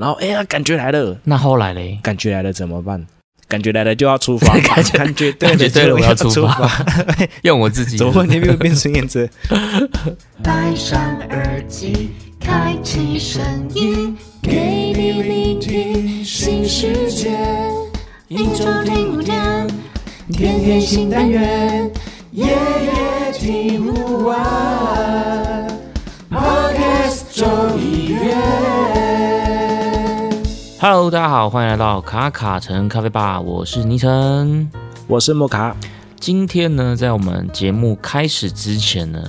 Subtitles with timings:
[0.00, 1.98] 然后哎呀，感觉来了，那后来嘞？
[2.02, 3.06] 感觉来了怎么办？
[3.46, 6.70] 感觉来了就要出发， 感觉感觉对了对了，我要出出发，
[7.42, 7.98] 用我自己。
[7.98, 9.28] 怎么你没有变孙燕姿？
[10.42, 13.42] 戴上耳机，开启声
[13.74, 17.36] 音，给你聆听新世界。
[18.28, 19.68] 一周听五天，
[20.32, 21.90] 天天新单元，
[22.30, 25.68] 夜夜听不完。
[26.30, 27.99] Podcast 周一月。
[30.82, 34.66] Hello，大家好，欢迎来到卡卡城咖啡吧，我是倪晨。
[35.06, 35.76] 我是莫卡，
[36.18, 39.22] 今天呢，在我们节目开始之前呢，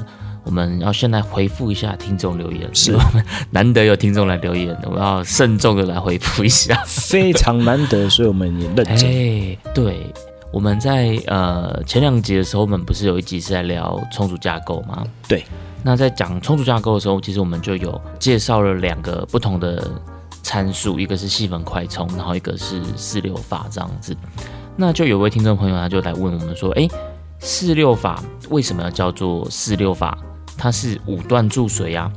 [0.46, 6.82] 我们要先来回复一下听众留言，是我们难得有听众来留言，我要慎重的来回复一下。
[6.88, 9.10] 非常难得，所以我们也认真。
[9.10, 10.08] 哎，对，
[10.54, 15.04] 我们在呃前两集的时候，我们不是有一集是在聊重组架构吗？
[15.28, 15.44] 对。
[15.84, 19.92] 那在讲重组架构的时候，其实我们就有介绍了两个不同的
[20.52, 24.14] 参数，一个是细粉快充，然后一个是四六法这样子。
[24.76, 26.86] 那就有位听众朋友他就来问我们说，哎，
[27.40, 30.18] 四六法为什么要叫做四六法？
[30.58, 32.12] 它是五段注水啊。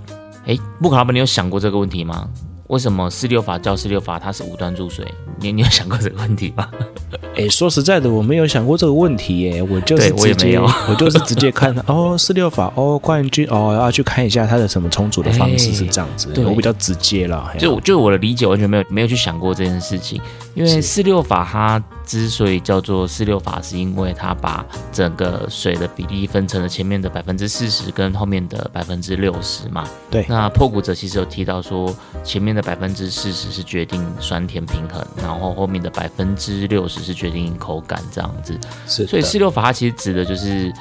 [0.47, 2.29] 哎，布卡老板，你有想过这个问题吗？
[2.69, 4.19] 为什么四六法叫四六法？
[4.19, 5.05] 它是无端注水？
[5.39, 6.69] 你你有想过这个问题吗？
[7.37, 17.53] 哎，说实在的，我没有想过这个问题耶，我就是我也直接，没有 我就是直接看 哦，四六法哦，冠军哦，要去看一下它的什么重组的方式哎是这样子，对我比较直接了。
[17.59, 20.21] 就就我的理解，完全没有没有去想过这件事情。
[20.55, 29.85] 因为四六法它之所以叫做四六法，是因为它把整个水的比例分成了前面的百分之四十跟后面的百分之六十嘛。
[30.11, 38.59] 对那破骨者其实有提到说，前面的百分之四十是决定酸甜平衡，然后后面的百分之六十是决定口感这样子。
[38.87, 40.73] 是，所以四六法它其实指的就是，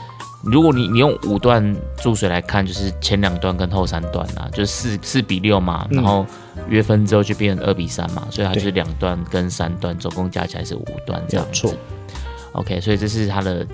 [0.44, 6.26] 如果你你用五段注水来看，就是前两段跟后三段啊，就是四四比六嘛，嗯然后
[6.70, 11.78] 约分之后就变成二比三嘛，所以它就是对两段跟三段总共加起来是五段这样子。
[12.54, 13.66] OK，所以这是它的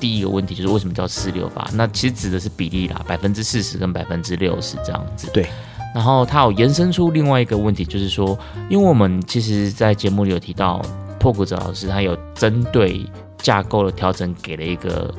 [0.00, 1.68] 第一个问题，就是为什么叫四六八？
[1.74, 5.28] 那其实指的是比例啦，百分之四十跟百分之六十这样子。
[5.32, 5.46] 对。
[5.94, 8.36] 然后它有延伸出另外一个问题，就是说，
[8.68, 10.82] 因为我们其实，在节目里有提到，
[11.20, 13.06] 破骨者老师他有针对
[13.38, 15.14] 架构的调整给了一个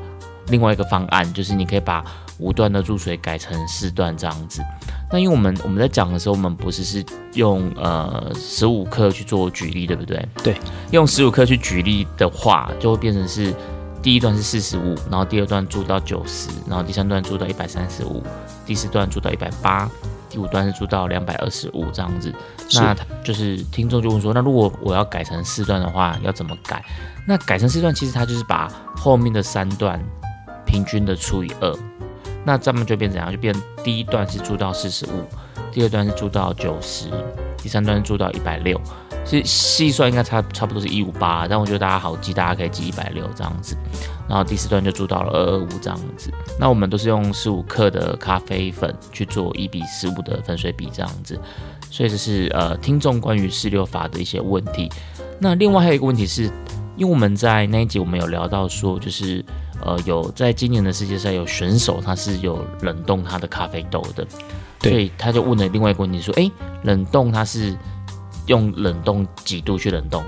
[0.50, 2.03] 另外一个方案，就是你可以把
[2.40, 4.62] 五段的注水改成四段这样子。
[5.12, 10.28] 那因为我们我们在讲的时候，我们不是是用呃十五克去做举例，对不对？
[10.44, 10.57] 对，
[10.91, 13.53] 用十五克去举例的话，就会变成是
[14.01, 18.22] 第一段是四十五，然后第二段注到九十，然后第三段注到一百三十五，
[18.66, 19.90] 第四段注到一百八，
[20.29, 22.34] 第五段是注到两百二十五这样子。
[22.73, 26.84] 那他就是听众就问说，那如果我要改成四段的话，要怎么改？
[27.28, 30.03] 那改成四段，其实它就是把后面的三段
[30.66, 31.72] 平均的除以二，
[32.45, 33.31] 那这样就变怎样？
[33.31, 35.25] 就变第一段是注到四十五，
[35.72, 37.09] 第二段是注到九十，
[37.57, 38.79] 第三段是注到一百六。
[39.25, 43.75] 其实细算应该差差不多是一五八，但我觉得大家好记，大家可以记一百六这样子。
[44.29, 46.31] 然后第四段就注到了二二五这样子。
[46.59, 51.39] 那我们都是用十五克的咖啡粉去做一比十五的粉水比这样子。
[51.89, 54.91] 所以这是呃听众关于四六法的一些问题。
[55.39, 56.44] 那另外还有一个问题是，
[56.95, 59.44] 因为我们在那一集我们有聊到说，就是
[59.85, 64.25] 呃有在今年的世界赛有选手他是有冷冻他的咖啡豆的，
[64.81, 66.51] 所以他就问了另外一个问题说，诶，
[66.84, 67.78] 冷冻它是
[68.47, 70.23] 用冷冻几度去冷冻？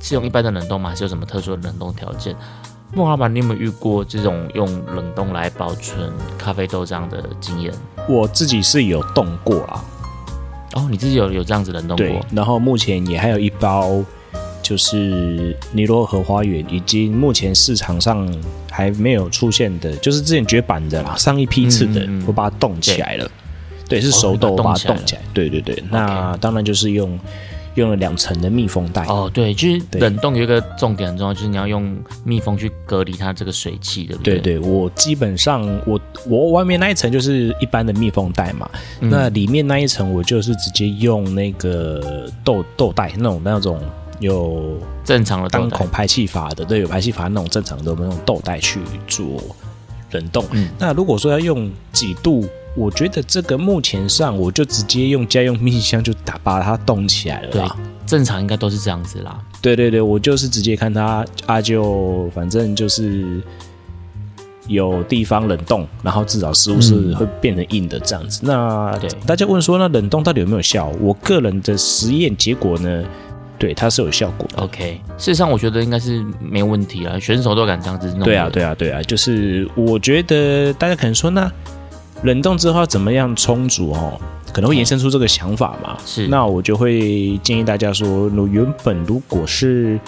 [0.00, 0.90] 是用一般的冷冻吗？
[0.90, 2.36] 还是有什么特殊的冷冻条件？
[2.94, 7.72] 孟老板，你有没有遇过这种用冷冻来保存咖啡豆这样的经验？
[8.08, 9.84] 我自己是有冻过啦，
[10.74, 14.00] 哦，你自己有有这样子冷冻过？，然后目前也还有一包，
[14.66, 18.28] 就是尼罗河花园，以及目前市场上
[18.68, 23.30] 还没有出现的，就是之前绝版的啦，上一批次的，嗯嗯嗯我把它冻起来了。
[23.88, 25.20] 对，是哦熟豆，你我把把它冻起来了它冻起来。
[25.32, 27.16] 对对对，那当然就是用
[27.76, 29.04] 用了两层的密封袋。
[29.04, 34.58] 哦，对，就是冷冻有一个重点很重要，就是你要用密封去隔离它这个水汽，对不对对？
[34.58, 38.68] 对，我基本上我我外面那一层就是一般的密封袋嘛，
[39.00, 43.80] 嗯那里面那一层我就是直接用那个豆豆袋那种那种
[44.20, 49.26] 有正常的当孔排气阀的，对，有排气阀那种正常的我们用豆袋去做
[50.12, 50.44] 冷冻。
[50.52, 52.44] 嗯那如果说要用几度，
[52.76, 57.76] 我觉得这个目前上我就直接用家用冰箱就打把它冻起来了对啦。
[58.06, 59.38] 正常应该都是这样子啦。
[59.60, 63.42] 对对对，我就是直接看它啊，就反正就是
[64.68, 68.40] 有地方冷冻，然后至少食物是嗯会变成硬的这样子。
[68.44, 70.88] 那对大家问说，那冷冻到底有没有效？
[71.00, 73.04] 我个人的实验结果呢，
[73.58, 74.62] 对它是有效果的。
[74.62, 78.20] OK，事实上我觉得应该是没问题啊，选手都敢这样子弄。
[78.20, 81.50] 对啊，对啊，对啊，就是我觉得大家可能说，那
[82.22, 84.20] 冷冻之后要怎么样充足哦？
[84.52, 85.98] 可能会延伸出这个想法嘛？
[86.06, 90.00] 是那我就会建议大家说，如原本如果是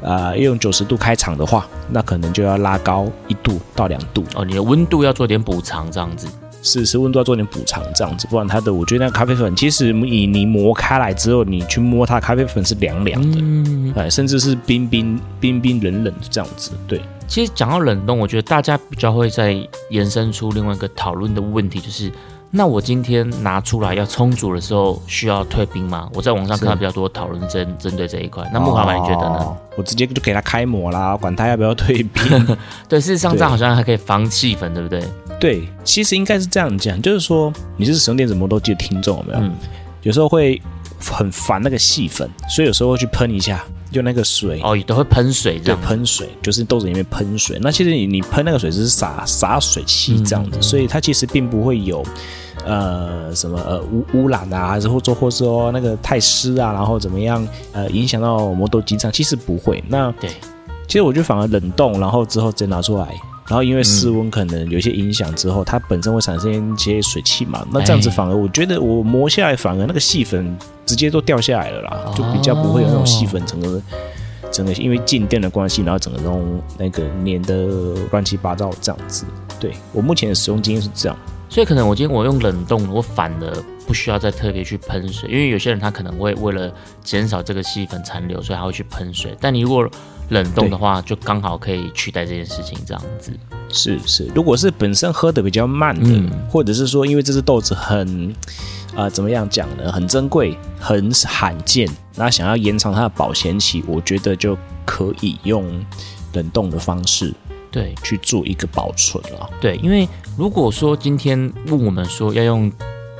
[0.00, 6.26] 呃用九十度开场的话，那可能就要拉高一度到两度，哦，你的温度要做点补偿，这样子。
[6.62, 17.00] 是是温度要做点补偿，这样子，不然它的我觉得那个咖啡粉，其实你你磨开来之后，你去摸它，咖啡粉是凉凉的，嗯，哎，甚至是冰冰冰冰冷冷的这样子，对。
[17.26, 19.56] 其实讲到冷冻，我觉得大家比较会在
[19.88, 22.12] 延伸出另外一个讨论的问题，就是
[22.54, 26.10] 那我今天拿出来要充足的时候，需要退冰吗？
[26.12, 28.46] 我在网上看到比较多讨论针针对这一块。
[28.52, 29.36] 那木老板你觉得呢？
[29.38, 29.56] 哦？
[29.76, 32.56] 我直接就给它开模啦，管它要不要退冰。
[32.86, 35.02] 对，事实上这样好像还可以防气粉，对不对？
[35.40, 39.38] 对，其实应该是这样讲，就是说你是使用电子磨豆机的听众有没有？
[39.40, 39.52] 嗯
[40.02, 40.60] 有时候会
[41.00, 44.60] 很烦那个细粉，所以有时候会去喷一下，用那个水。
[44.62, 45.80] 哦，都会喷水这对，样。
[45.80, 47.58] 喷水就是豆子里面喷水。
[47.60, 52.04] 那其实你你喷那个水只是洒洒水器这样子，所以它其实并不会有
[52.64, 59.82] 呃什么呃污污染啊，还是或者或者说那个太湿啊，然后怎么样呃影响到磨豆机上，其实不会。
[59.88, 60.30] 那对，
[60.86, 63.14] 其实我觉得反而冷冻，然后之后直接拿出来，
[63.48, 70.56] 然后因为室温可能有一些影响之后，它本身会产生一些水汽嘛，那这样子哎反而我觉得我磨下来，反而那个细粉
[70.86, 73.80] 直接都掉下来了啦，就比较不会有那种细粉整个。
[74.50, 77.68] 整个因为静电的关系，然后整个那种那个粘的
[78.10, 79.24] 乱七八糟这样子。
[79.58, 81.16] 对我目前的使用经验是这样，
[81.48, 86.70] 所以可能我今天我用冷冻，我反而不需要再特别去喷水，因为有些人他可能会为了
[87.02, 89.34] 减少这个细粉残留，所以他会去喷水。
[89.40, 89.88] 但你如果
[90.32, 93.32] 冷冻的话，就刚好可以取代这件事情，这样子。
[93.68, 94.30] 是是。
[94.34, 98.34] 如果是本身喝的比较慢的，嗯或者是说因为这只豆子很
[98.94, 99.90] 啊、怎么样讲呢？
[99.90, 105.64] 很珍贵，很罕见，那想要延长它的保鲜期，我觉得就可以用
[106.34, 107.32] 冷冻的方式
[107.70, 109.48] 对去做一个保存了。
[109.60, 110.06] 对，因为
[110.36, 112.70] 如果说今天问我们说要用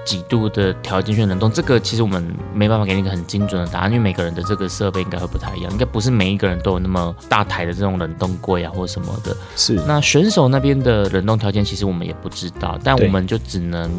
[0.05, 9.37] 几度的条件去冷冻，这个其实我们没办法给你一个很精准的答案，因为每个人的这个设备应该会不太一样，应该不是每一个人都有那么大台的这种冷冻柜啊或什么的。
[9.57, 13.91] 是，那选手那边的冷冻条件，其实我们也不知道，但我们就只能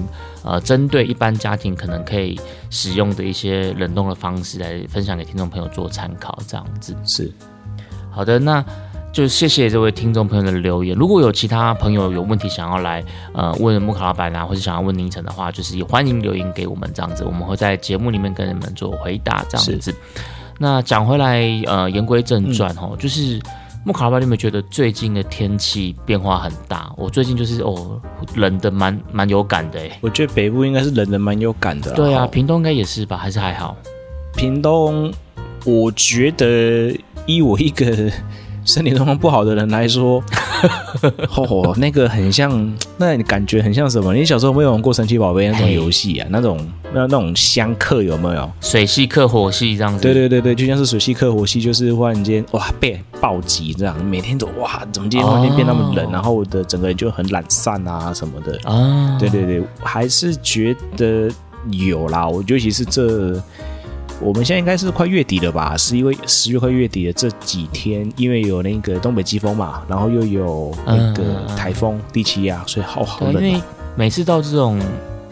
[0.44, 2.40] 呃针对一般家庭可能可以
[2.70, 6.96] 使用的一些冷冻的方式来分享给听众朋友做参考，这样子。
[7.06, 7.32] 是，
[8.12, 8.64] 好的，那
[9.14, 10.98] 就谢谢这位听众朋友的留言。
[10.98, 13.02] 如果有其他朋友有问题想要来
[13.32, 19.94] 呃问木卡老板啊，或者想要问宁晨的话，就是也欢迎留言给我们，这样子我们会在节目里面跟你们做回答，这样子。
[20.58, 23.40] 那讲回来，呃，言归正传哦，就是
[23.86, 26.92] 木卡老板，你有没有觉得最近的天气变化很大？
[26.98, 28.02] 我最近就是哦，
[28.34, 29.96] 冷的蛮蛮有感的哎。
[30.02, 31.94] 我觉得北部应该是冷的蛮有感的。
[31.94, 33.16] 对啊，屏东应该也是吧？
[33.16, 33.78] 还是还好？
[34.36, 35.14] 屏东，
[35.66, 36.92] 我觉得
[37.28, 38.12] 依我一个
[38.66, 40.24] 身体状况不好的人来说，
[41.36, 44.14] 哦，那个很像，那你感觉很像什么？
[44.14, 46.28] 你小时候有没有玩过神奇宝贝那种嘿游戏啊？
[46.32, 46.58] 那种
[46.94, 48.50] 那那种相克有没有？
[48.62, 50.02] 水系克火系这样子。
[50.02, 58.58] 对对对对，就像是水系克火系，就是忽然间哇被暴击这样，每天都哇怎么今天忽然间变那么冷，哦然后我的整个人就很懒散啊什么的。
[58.64, 61.30] 啊，对对对，还是觉得
[61.72, 62.28] 有啦。
[62.28, 63.34] 我尤其是这，
[64.24, 65.76] 我们现在应该是快月底了吧？
[65.78, 73.66] 十一月十月快月底了，这几天因为有那个东北季风嘛，然后又有那个台风低气压，所以好好对，因冷、为啊。
[73.96, 74.80] 每次到这种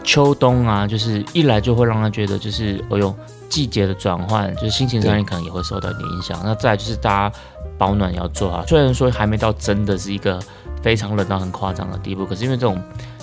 [0.04, 3.14] 秋冬啊，就是一来就会让他觉得就是，哎呦，
[3.48, 6.38] 季节的转换，就是心情上面可能也会受到一点影响。
[6.44, 7.36] 那再来就是大家
[7.78, 10.40] 保暖也要做好，虽然说还没到真的是一个
[10.82, 12.80] 非常冷到很夸张的地步，可是因为这种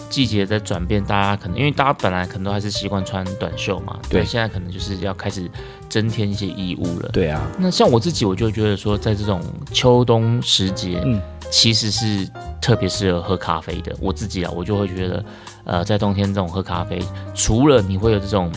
[0.10, 4.22] 季节在转变，大家可能因为大家本来可能都还是习惯穿短袖嘛，对。
[4.22, 5.50] 但现在可能就是要开始
[5.88, 7.10] 增添一些衣物了。
[7.14, 11.22] 对啊，那像我自己，我就觉得说，在这种秋冬时节，嗯。
[11.52, 12.30] 其实是
[12.62, 13.92] 特别适合喝咖啡的。
[14.00, 15.26] 我自己啊，我就会觉得，
[15.64, 17.02] 呃，在冬天这种喝咖啡，
[17.34, 18.52] 除了你会有这种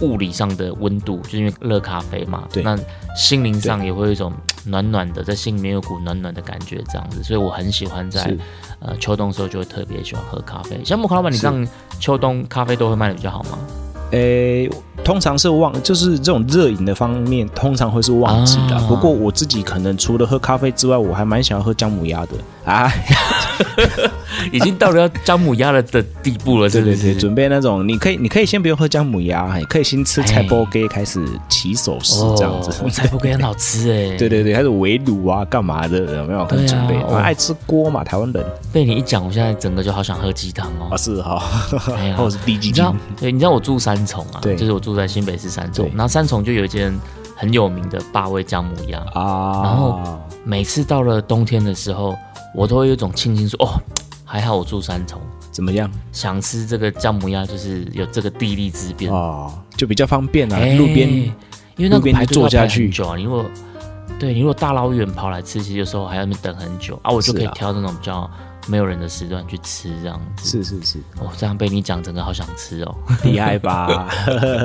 [0.00, 2.60] 物理上的温度，就是因为热咖啡嘛，对。
[2.64, 2.76] 那
[3.14, 4.32] 心灵上也会有一种
[4.64, 7.22] 暖暖的，在心里面有股暖暖的感觉，这样子。
[7.22, 8.36] 所以我很喜欢在
[8.80, 10.80] 呃秋冬的时候就会特别喜欢喝咖啡。
[10.84, 13.58] 像木卡老板，你是这样秋冬咖啡都会卖的比较好吗？
[14.12, 14.68] 诶，
[15.04, 18.76] 通常是忘，就是这种热饮的方面，通常会是旺季的。
[18.76, 22.32] 啊不过我自己可能除了喝咖啡之外，我还蛮想要喝姜母鸭的
[22.64, 22.92] 啊。
[24.50, 26.96] 已经到了要姜母鸭了的地步了，是不是？
[26.96, 32.70] 对对对，准备那种，你可以，你可以先不用喝姜母鸭，你可以先吃菜包给开始起手式这样子。
[32.82, 34.16] 哦菜脯羹很好吃哎。
[34.18, 35.98] 对对对，还是围炉啊，干嘛的？
[36.16, 36.44] 有没有？
[36.46, 36.96] 很对啊准备。
[37.04, 40.96] 哦啊爱吃锅嘛，台湾人被你一讲，我现在整个就好想喝鸡汤哦啊哦。
[40.96, 41.42] 是哈，
[41.96, 46.92] 哎呀 或者是低基金你知道，对，你知道我住三重啊，对就是我住在新北市三重对，然后三重就有一间
[47.36, 49.62] 很有名的八味姜母鸭，啊。
[49.62, 52.16] 然后每次到了冬天的时候，
[52.54, 53.80] 我都会有一种庆幸说，哦，
[54.24, 55.20] 还好我住三重，
[55.50, 59.12] 怎么样想吃这个姜母鸭，就是有这个地利之便。
[59.12, 61.08] 哦，就比较方便啊，哎路边
[61.76, 63.16] 因为那个排坐下去很久啊。
[63.16, 63.44] 你如果
[64.18, 67.10] 对你如果大老远跑来吃，其实有时候还要那边等很久啊。
[67.10, 68.30] 我就可以啊挑那种比较
[68.66, 70.48] 没有人的时段去吃，这样子。
[70.48, 72.94] 是是是，哦，这样被你讲，整个好想吃哦。
[73.24, 74.08] 厉害吧？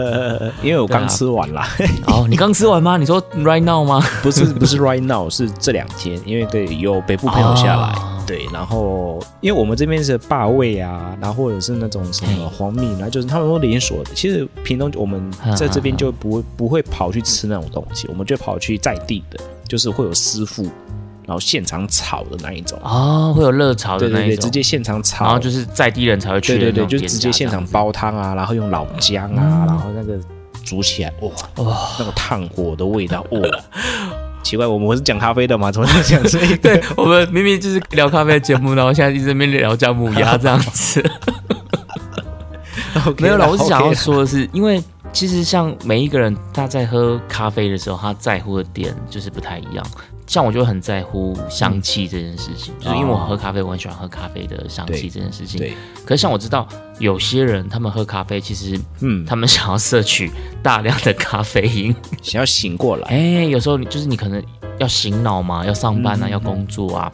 [0.63, 1.67] 因为我刚吃完啦，
[2.07, 2.97] 哦，你刚吃完吗？
[2.97, 4.01] 你说 right now 吗？
[4.21, 14.11] 不是不是 right now，是这两天，因为对有北部朋友下来，哦对，然后因为我们这边是霸味啊，然后或者是那种什么嘿黄米，然后就是他们都连锁的。
[14.13, 20.69] 其实屏东我们在这边就不会不会跑去吃那种东西，我们就跑去在地的，就是会有师傅，
[21.27, 22.79] 然后现场炒的那一种。
[22.81, 30.17] 哦，会有热炒的对对对，那一种，直接现场炒，然后就是在地人才会去对对就直接现场煲汤啊，然后用老姜啊，嗯然后那个
[30.63, 31.29] 煮起来，哇，
[31.63, 31.77] 哇。
[31.99, 33.39] 那个炭火的味道，哇！
[34.43, 35.69] 奇怪，我们是讲咖啡的吗？
[35.69, 36.55] 怎么在讲这个？
[36.63, 41.03] 对我们明明就是聊咖啡的节目，然后现在一直在那边聊姜母鸭这样子。
[43.19, 44.81] 没有啦，啦我是想要说的是，因为
[45.11, 49.85] 其实像每一个人他在喝咖啡的时候，他在乎的点就是不太一样。
[50.27, 55.57] 像我就很在乎香气这件事情，就是因为我喝咖啡，我很喜欢喝咖啡的香气这件事情。
[55.57, 55.73] 对，
[56.05, 56.67] 可是像我知道
[56.99, 60.29] 有些人他们喝咖啡，其实嗯，他们想要摄取
[60.61, 61.95] 大量的咖啡因。
[62.21, 64.43] 想要醒过来，哎、有时候你就是你可能
[64.79, 67.11] 要醒脑嘛，要上班啊，嗯要工作啊，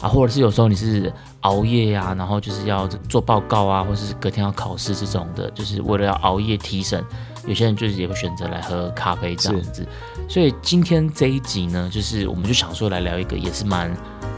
[0.00, 7.04] 啊，或者是有时候你是熬夜啊，然后就是要做报告啊，或者是隔天要考试这种的，就是为了要熬夜提神，
[7.44, 9.84] 有些人就是也会选择来喝咖啡这样子。
[10.28, 13.94] 所以今天这一集呢，就是我们就想说来聊一个也是蛮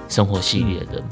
[0.08, 1.02] 生活系列的，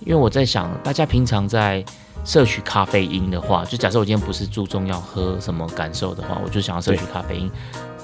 [0.00, 1.84] 因为我在想，大家平常在
[2.24, 7.50] 摄取咖啡因的话，就假设我今天不是注重要喝什么感受的话，我就想要摄取咖啡因，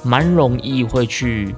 [0.02, 1.54] 蛮容易会去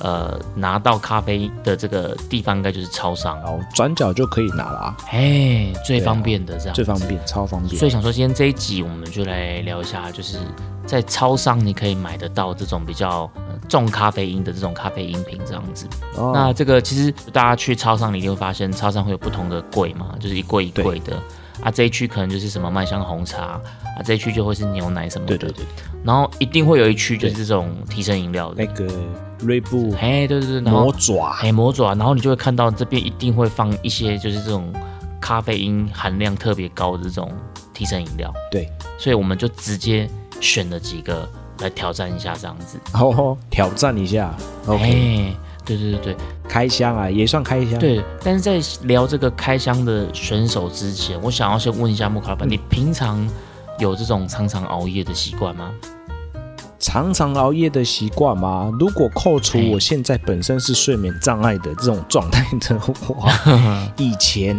[0.00, 6.98] 呃拿到咖啡的这个地方，应该就是超商，然后转角就可以拿了啊，哎，最方便的这样，最方。
[7.08, 7.76] 便，超方便。
[7.76, 10.38] 所以想说，今天这一集我们就来聊一下，就是
[10.86, 15.86] 在超商你可以买得到这种比较呃重咖啡因的这种咖啡饮品这样子。
[16.16, 21.16] 哦那这个其实大家去超商，你就会发现，超商会有不同的柜嘛，就是一柜一柜的。
[21.62, 23.60] 啊，这一区可能就是什么麦香红茶
[23.96, 25.36] 啊，这一区就会是牛奶什么的。
[25.36, 25.66] 对对对，
[26.04, 28.72] 然后一定会有一区就是这种提神饮料的那。
[28.74, 28.86] 个
[29.42, 34.72] 锐步哎，对对对，然后魔爪，哎魔爪，然后你就会看到这边一定会放一些就是这种
[35.20, 37.30] 咖啡因含量特别高的这种
[37.72, 38.32] 提神饮料。
[38.50, 38.68] 对，
[38.98, 40.08] 所以我们就直接
[40.40, 41.28] 选了几个
[41.60, 42.78] 来挑战一下这样子。
[42.92, 44.34] 然 后挑战一下
[44.66, 46.16] ，OK，哎，对对对对
[46.48, 48.02] 开箱啊，也算开箱。，对。
[48.24, 53.28] 但是在聊这个开箱的选手之前，我想要先问一下木卡老板，嗯你平常
[53.78, 55.70] 有这种常常熬夜的习惯吗？
[56.80, 58.72] 常常熬夜的习惯吗？
[58.80, 63.30] 如果扣除哎我现在本身是睡眠障碍的这种状态的话，
[63.98, 64.56] 以前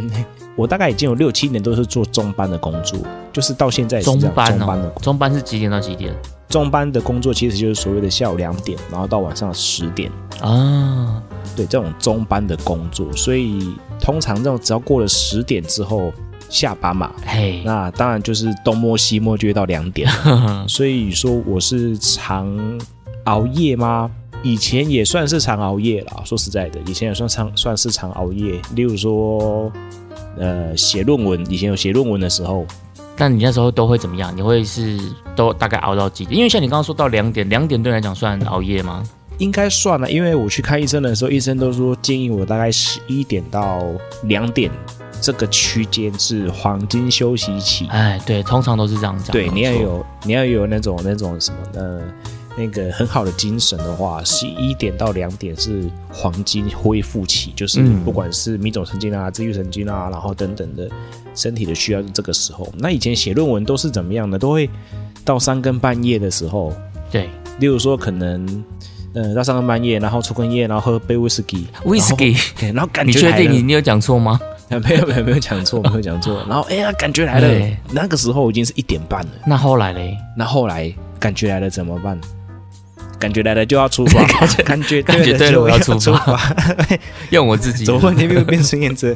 [0.56, 3.00] 我大概已经有六七年都是做中班的工作，
[3.34, 6.16] 就是到现在是中班中班的哦，中班是几点到几点
[6.48, 10.12] 中班的工作其实就是所谓的下午两点，然后到晚上十点，
[10.42, 11.22] 啊？
[11.56, 16.14] 对这种中班的工作，所以通常这种只要过了十点之后
[16.52, 20.08] 下班嘛，嘿，那当然就是东摸西摸就会到两点，
[20.68, 22.80] 所以说我是常
[23.24, 24.12] 熬夜吗？
[24.44, 28.60] 以前也算是常熬夜啦，说实在的，以前也算常算是常熬夜。
[28.76, 29.72] 例如说，
[30.38, 32.66] 呃，写论文，以前有写论文的时候，
[33.16, 34.36] 但你那时候都会怎么样？
[34.36, 35.00] 你会是
[35.36, 36.36] 都大概熬到几点？
[36.36, 39.04] 因为像你刚刚说到两点，两点对你来讲算熬夜吗？
[39.38, 43.84] 应该算了，因为我去看医生的时候，医生都说建议我大概十一点到
[44.24, 44.72] 两点
[45.22, 47.86] 这个区间是黄金休息期。
[47.88, 49.32] 哎，对，通常都是这样讲。
[49.32, 52.02] 对，你要有你要有那种那种什么呃
[52.58, 60.90] 那个很好的精神的话，十一点到两点是黄金恢复期，就是嗯不管是迷走神经啊、自愈神经啊，然后等等的
[61.36, 62.68] 身体的需要，是这个时候。
[62.78, 64.40] 那以前写论文都是怎么样的？
[64.40, 64.70] 都会
[65.24, 66.74] 到三更半夜的时候，
[67.12, 68.64] 对例如说可能。
[69.14, 74.40] 嗯，到三更半夜，然后抽根烟，然后喝杯威士忌，，whisky，然后 然后感你确觉来了定你你有讲错吗？
[74.88, 76.44] 没有没有没有讲错，没有讲错。
[76.48, 79.32] 然后哎呀，感觉来了对，那个时候已经是一点半了。
[79.46, 80.18] 那后来嘞？
[80.38, 82.20] 那后来感觉来了怎么办？
[83.20, 84.26] 感觉来了就要出发，
[84.66, 86.56] 感觉感觉对了就要我要出出发
[87.30, 89.16] 用我自己怎么会那边变孙燕姿？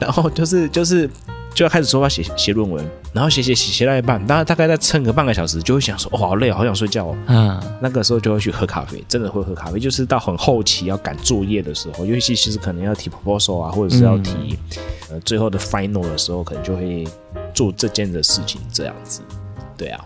[0.00, 1.08] 然后就是就是
[1.54, 7.16] 就要开始出发写写论文，然后写写写写到一半，当然大概再撑个半个小时，就会想说哦好累啊，好想睡觉哦。
[7.26, 14.58] 嗯，那个时候就会去喝咖啡，真的会喝咖啡，就是到很后期要赶作业的时候，尤其其实可能要提 proposal 啊，或者是要提、
[15.10, 17.06] 呃最后的 final 的时候，可能就会
[17.52, 19.20] 做这件的事情这样子。
[19.76, 20.02] 对啊，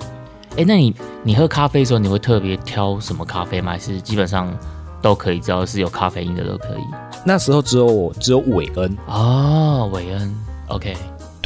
[0.56, 3.72] 哎，那你你喝咖啡的时候，你会特别挑什么咖啡吗？
[3.72, 4.52] 还是基本上
[5.00, 6.82] 都可以，只要是有咖啡因的都可以？
[7.24, 10.34] 那时候只有我只有韦恩，哦，韦恩
[10.68, 10.96] ，OK，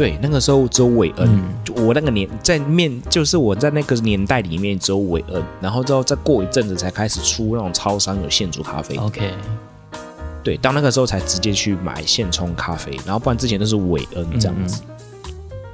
[0.01, 1.29] 对，那个时候只有韦恩，
[1.77, 8.97] 我那个年在面，就是我在那个年代里面只有韦恩，然后之后再过一阵子才开始出那种超商有现煮咖啡。
[8.97, 9.31] OK，
[10.43, 14.83] 对，到那个时候才直接去买现冲咖啡，然后不然之前都是韦恩这样子。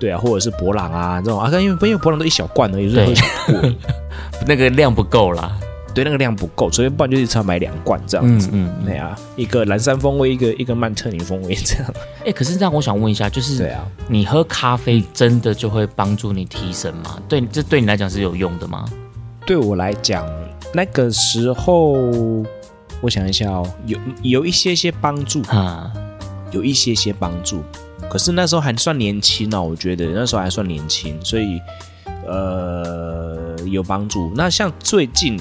[0.01, 3.77] 对啊，或者是博朗啊这种啊，因为因为博朗都一小罐而已，所以喝起来贵。
[4.45, 5.57] 那个量不够啦。
[5.97, 8.51] 对，那个量不够，所以不然就一次要买两罐这样子。
[8.53, 11.95] 嗯嗯，对啊，一个蓝山风味，一个一个曼特宁风味这样。
[12.27, 17.19] 哎、可是这样我想问一下，就是对啊，你喝咖啡真的就会帮助你提神吗？
[17.27, 18.85] 对，这对你来讲是有用的吗？
[19.47, 20.29] 对我来讲，
[20.75, 21.93] 那个时候
[23.01, 25.91] 我想一下哦，有有一些些帮助，啊，
[26.51, 27.63] 有一些些帮助。
[28.11, 31.59] 可是那时候还算年轻啊，我觉得那时候还算年轻，所以
[32.27, 34.31] 呃有帮助。
[34.37, 35.39] 那像最近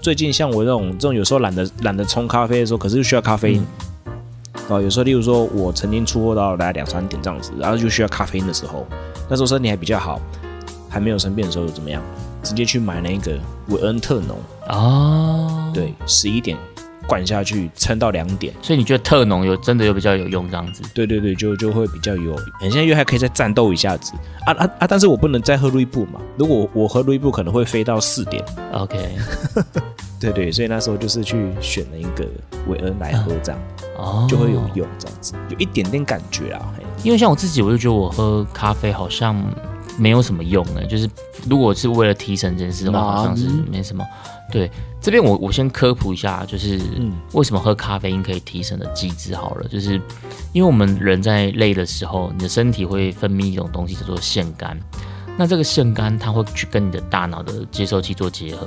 [0.00, 3.66] 最近像我这种这种有时候懒得懒得冲咖啡的时候，可是又需要咖啡因。
[4.68, 8.86] 哦，有时候，例如说，我曾经出货到大概两三点这样子，然后就需要咖啡因的时候，
[9.28, 10.20] 那时候身体还比较好，
[10.90, 12.02] 还没有生病的时候怎么样？
[12.42, 13.32] 直接去买那个
[13.68, 16.56] 韦恩特浓，啊，，对，十一点
[17.08, 20.82] 灌下去，撑到两点，所以你觉得特浓有真的有比较有用这样子？
[20.94, 24.12] 对对对，就就会比较有，很像因为还可以再战斗一下子
[24.46, 24.86] 啊啊啊！
[24.86, 29.16] 但是我不能再喝瑞布嘛，如果我喝瑞布可能会飞到四点，OK，
[30.20, 32.26] 对对，所以那时候就是去选了一个
[32.68, 33.60] 韦恩来喝，这样、
[33.96, 36.60] 哦，就会有用，这样子有一点点感觉啊。
[37.04, 39.40] 因为像我自己，我就觉得我喝咖啡好像
[39.98, 40.84] 没有什么用呢。
[40.86, 41.08] 就是
[41.48, 44.04] 如果是为了提神这件事的话，好像是没什么。
[44.50, 50.00] 对，这边我我先科普一下，就是嗯为什么喝咖啡因可以提神的机制好了，就是
[50.52, 54.74] 因为我们人在累的时候，你的身体会分泌一种东西叫做腺苷。
[55.38, 58.66] 那这个腺苷它会去跟你的大脑的接收器做结合。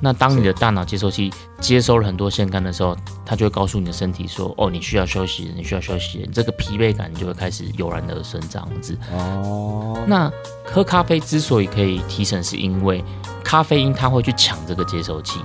[0.00, 8.98] 那当你的大脑接收器接收了很多腺苷的时候，它就会告诉你的身体说：“哦，你需要休息，你需要休息。”你这个疲惫感就会开始油然而生，这样子。
[9.12, 10.30] 哦，那
[10.64, 13.02] 喝咖啡之所以可以提神，是因为
[13.44, 15.40] 咖啡因它会去抢这个接收器，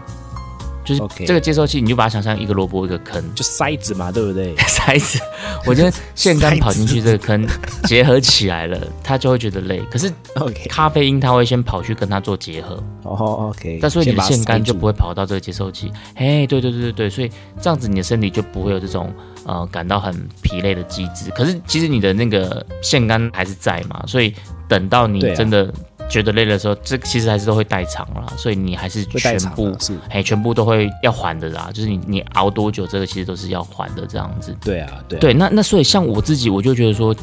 [0.84, 4.56] 就是 OK 这个接收器，你就把它想象一个萝卜一个坑，就塞子嘛，对不对？
[4.68, 5.20] 塞子。
[5.66, 7.48] 我觉得线杆跑进去这个坑，
[7.86, 9.82] 结合起来了，它就会觉得累。
[9.92, 15.92] 可是 OK，咖啡因它会先跑去跟它做结合，哦 OK，但所以你的线杆就不会会跑到这个接收器。
[16.16, 19.12] 嘿，对对对对对，所以这样子你的身体就不会有这种
[19.46, 21.32] 呃感到很疲累的机制。
[21.32, 24.34] 可是其实你的那个线杆还是在嘛，所以
[24.68, 25.74] 等到你真的
[26.10, 28.26] 觉得累的时候，这其实还是都会代偿啦。
[28.38, 31.70] 所以你还是全部是，哎全部都会要还的啦。
[31.74, 34.56] 就是你你熬多久，这个其实都是要还的这样子。
[34.62, 37.16] 对啊，对啊对，那那所以像我自己，我就觉得说，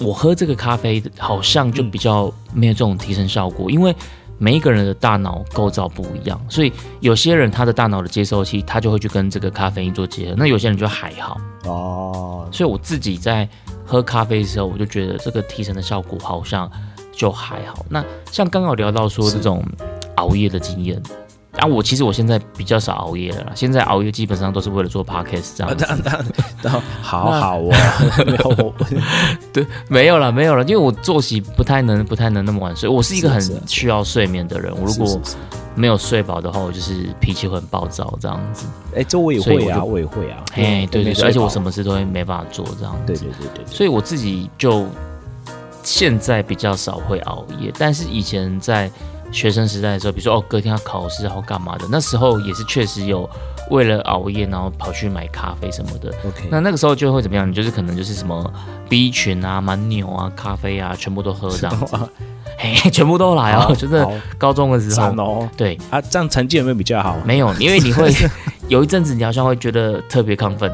[0.00, 3.94] 我喝这个咖啡好像就比较没有这种提升效果，因为
[4.38, 11.38] 每一个人的大脑构造不一样，所以有些人他的大脑的接收器，他就会去跟这个咖啡因做结合，那有些人就还好。
[11.66, 13.46] 哦，所以我自己在
[13.84, 16.70] 喝咖啡的时候，我就觉得这个提神的效果好像
[17.20, 17.84] 就还好。
[17.90, 18.02] 那
[18.32, 19.62] 像刚刚有聊到说这种
[20.14, 21.00] 熬夜的经验。
[21.58, 23.52] 啊，我其实我现在比较少熬夜了啦。
[23.56, 25.84] 现在熬夜基本上都是为了做 podcast 这样子。
[25.84, 26.24] 当当
[26.62, 27.70] 然后 好好哦，
[28.24, 28.74] 没有我
[29.52, 32.88] 对，没有了，没有了，因为我作息不太能，不太能那么晚睡。
[32.88, 35.20] 我是一个很需要睡眠的人，我如果
[35.74, 38.66] 没有睡饱的话，我就是脾气会很暴躁这样子。
[38.96, 41.70] 哎，这我也会啊，我我也会啊，嘿，对对对，而且我什么？
[41.70, 43.02] 事都会没办法做这样子。
[43.08, 44.86] 对对对对对，所以我自己就
[45.82, 48.90] 现在比较少会熬夜，但是以前在
[49.32, 53.28] 学生时代的时候，比如说哦隔天要考试，然后干嘛的，那时候也是确实有
[53.70, 56.08] 为了熬夜，然后跑去买咖啡什么的。
[56.26, 57.48] OK，那那个时候就会怎么样？
[57.48, 58.52] 你就是可能就是什么
[58.88, 61.96] B 群啊、蛮牛啊、咖啡啊，全部都喝这样子，
[62.58, 63.60] 嘿，全部都来哦。
[63.68, 64.04] 好就是
[64.36, 67.16] 高中的时候，对，啊，这样成绩有没有比较好？
[67.24, 68.12] 没有，因为你会
[68.66, 70.70] 有一阵子你好像会觉得特别亢奋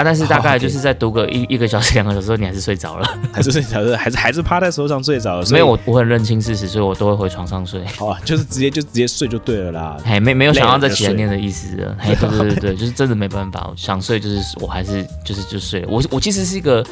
[0.00, 3.06] 啊，但是大概就是在读个一一个小时、两个小时后，你 还是睡着了。
[3.32, 5.46] 还是睡着了，还是还是趴在手上睡着了？
[5.50, 7.84] 没有，我我很认清事实，所以我都会回床上睡。
[7.98, 9.96] 好啊，就是直接就直接睡就对了啦。
[10.02, 11.94] 嘿，没没有想要再起来念的意思了。
[12.00, 15.88] 嘿，对对对对，就是真的没办法，想睡就是我还是就是就睡了。
[15.90, 16.82] 我我其实是一个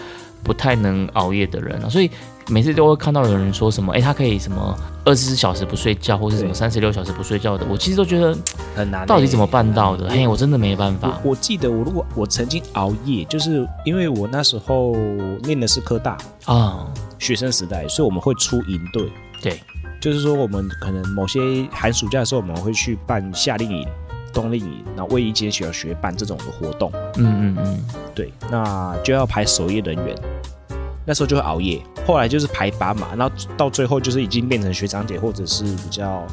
[0.43, 2.11] 不太能熬夜的人啊，所以
[2.49, 8.37] 每次都会看到有人说什么，哎，他可以什么二十四小时不睡觉，或是什么对三十六小时不睡觉的，我其实都觉得
[8.75, 9.07] 很难欸。
[9.07, 10.09] 到底怎么办到的？
[10.09, 11.21] 嘿，我真的没办法。
[11.23, 14.97] 我我记得我如果我曾经熬夜，就是因为我那时候
[15.43, 16.87] 念的是科大啊，
[17.19, 19.61] 学生时代，所以我们会出营队，对，
[20.01, 23.87] 就是说我们可能某些寒暑假的时候，我们会去办夏令营、
[24.33, 26.91] 冬令营，然后为一间小学办这种的活动。
[27.17, 27.85] 嗯嗯嗯，
[28.15, 30.17] 对，那就要排守夜人员，
[31.09, 31.83] 那时候就会熬夜。
[32.07, 36.27] 后来就是排班嘛，然后到最后就是已经变成学长姐或者是比较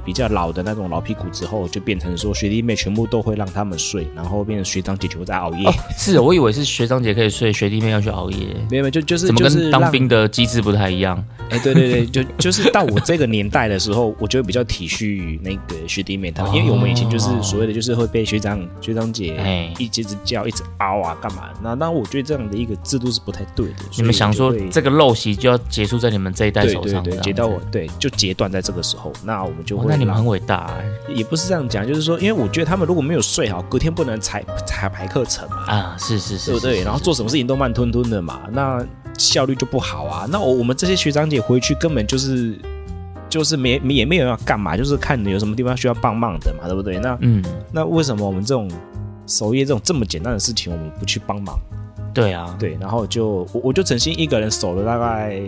[0.00, 5.66] 比较老的那种老屁股之后，就变成说学弟妹全部都会让他们睡，然后变成学长姐全部在熬夜。
[5.66, 11.22] 哦，是我以为是学长姐可以睡，学弟妹要去熬夜，没有没有，就就是怎么跟当兵的机制不太一样？
[11.50, 21.50] 哎，对对对，就就是到我这个年代的时候，我就会比较体恤于那个学弟妹他们，因为我们以前就是所谓的就是会被学长学长姐哎一直直叫，一直熬啊干嘛？
[21.62, 23.74] 那那我觉得这样的一个制度是不太对的。
[23.96, 27.16] 你们想说这个陋习就要结束在你们这一代对对对？
[27.18, 35.96] 截到我对就截断在这个时候，那我们就那你们很伟大哎、也不是这样讲，就是说，因为我觉得他们如果没有睡好，隔天不能彩彩排课程嘛，啊！
[35.98, 36.82] 是是是，对不对？
[36.82, 38.84] 然后做什么事情都慢吞吞的嘛，那
[39.18, 40.26] 效率就不好啊。
[40.30, 42.58] 那我我们这些学长姐回去根本就是
[43.28, 46.98] 就是没也没有要干嘛，就是看你有什么地方需要帮忙的嘛，对不对？
[46.98, 48.70] 那嗯，那为什么我们这种
[49.26, 51.58] 守夜这种这么简单的事情，我们不去帮忙？
[52.12, 55.40] 对啊，对，然后就我我就诚心一个人守了大概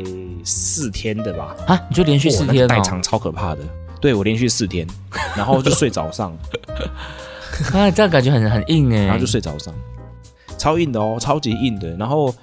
[0.44, 3.61] 四天的吧，啊，你就连续四天哦，那个代偿超可怕的。
[4.01, 4.87] 对我连续四天，
[5.37, 6.37] 然后就睡早上，
[7.73, 9.73] 啊，这样感觉很很硬哎，然后就睡早上，
[10.59, 11.89] 超硬的哦，超级硬的。
[11.97, 12.35] 然后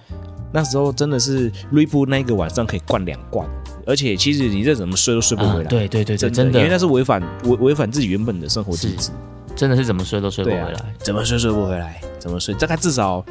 [0.51, 3.47] 那时候真的是瑞布那个晚上可以灌两罐，
[3.85, 9.11] 而且其实你再怎么睡都睡不啊回来，对对对对，真真的因为那是违反违违反自己原本的生活机制，
[9.55, 10.73] 真的是怎么睡都睡不回来。
[10.99, 12.53] 怎么睡睡不回来，怎么睡？
[12.55, 13.23] 大概至少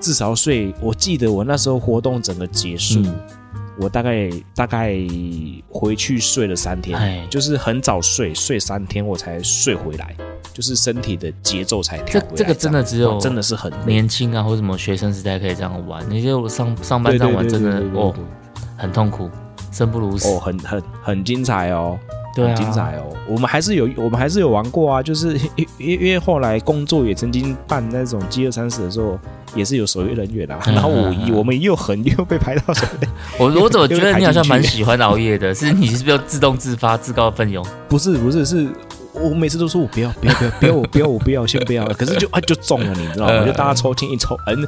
[0.00, 3.00] 至少睡，我记得我那时候活动整个结束。
[3.00, 3.14] 嗯
[3.82, 4.94] 我大概大概
[5.68, 10.14] 回去睡了三天哎，就是很早睡，睡三天我才睡回来，
[10.52, 12.32] 就是身体的节奏才调回来。
[12.34, 18.14] 这这个真的只有真的是很年轻啊，或者什么学生时代可以这样玩，你就上上班对这样玩，真的哦
[18.76, 19.28] 很痛苦，
[19.70, 20.28] 生不如死。
[20.28, 21.98] 哦，很很很精彩哦，
[22.34, 23.16] 对啊很精彩哦。
[23.28, 29.18] 我们还是有我们还是有玩过啊，就是 因因因为后来工作也曾经办那种饥饿三十的时候，
[29.54, 30.58] 也是有守夜人员啊。
[30.66, 33.08] 嗯然后我嗯嗯我们又很又被排到守夜，
[33.42, 35.54] 我 我怎么觉得你好像蛮喜欢熬夜的？
[35.54, 37.64] 是你是不是要自动自发、自告奋勇？
[37.88, 38.66] 不是不是是。
[39.14, 43.32] 我每次都说我不要不要不要不要我不要我不要先不要，可是就啊就中了，你知道吗？
[43.40, 44.66] 嗯就大家抽签一抽，嗯，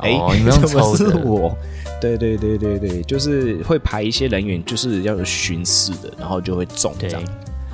[0.00, 0.12] 哎、
[0.52, 1.56] 怎么是我？
[1.98, 7.22] 对对对对对，就是会排一些人员，就是要有巡视的，然后就会中这对样。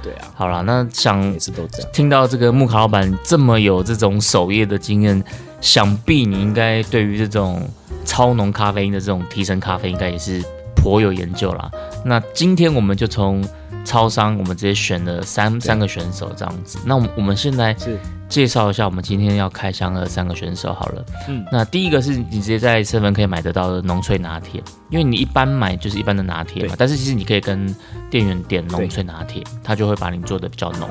[0.00, 1.88] 对啊，好了，那想每次都这样。
[1.92, 5.20] 听到这个木卡老板这么有这种守夜的经验，
[5.60, 7.68] 想必你应该对于这种
[8.12, 10.38] 超浓咖啡因的这种提神咖啡，应该也是
[10.76, 11.70] 颇有研究啦。
[12.04, 13.42] 那今天我们就从
[13.86, 16.78] 超商，我们直接选了三三个选手这样子。
[16.84, 17.98] 那我们我们现在是
[18.32, 21.04] 介绍一下我们今天要开箱的三个选手好了。
[21.28, 27.76] 嗯那第一个是你直接在 seven 可以买得到的浓萃拿铁，因为你一般买就是一般的拿铁嘛，但是其实你可以跟
[28.08, 30.88] 店员点浓萃拿铁，他就会把你做的比较浓。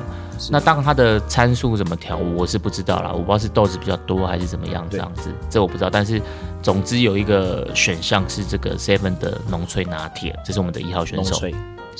[0.51, 5.89] 那当然它的参数怎么调，我是不知道啦，我不知道是豆子比较多还是怎么样这样子，这我不知道。
[5.89, 6.21] 但是
[6.61, 11.39] 总之有一个选项是这个 seven 的浓萃拿铁，这是我们的一号选手。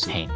[0.08, 0.30] 嘿，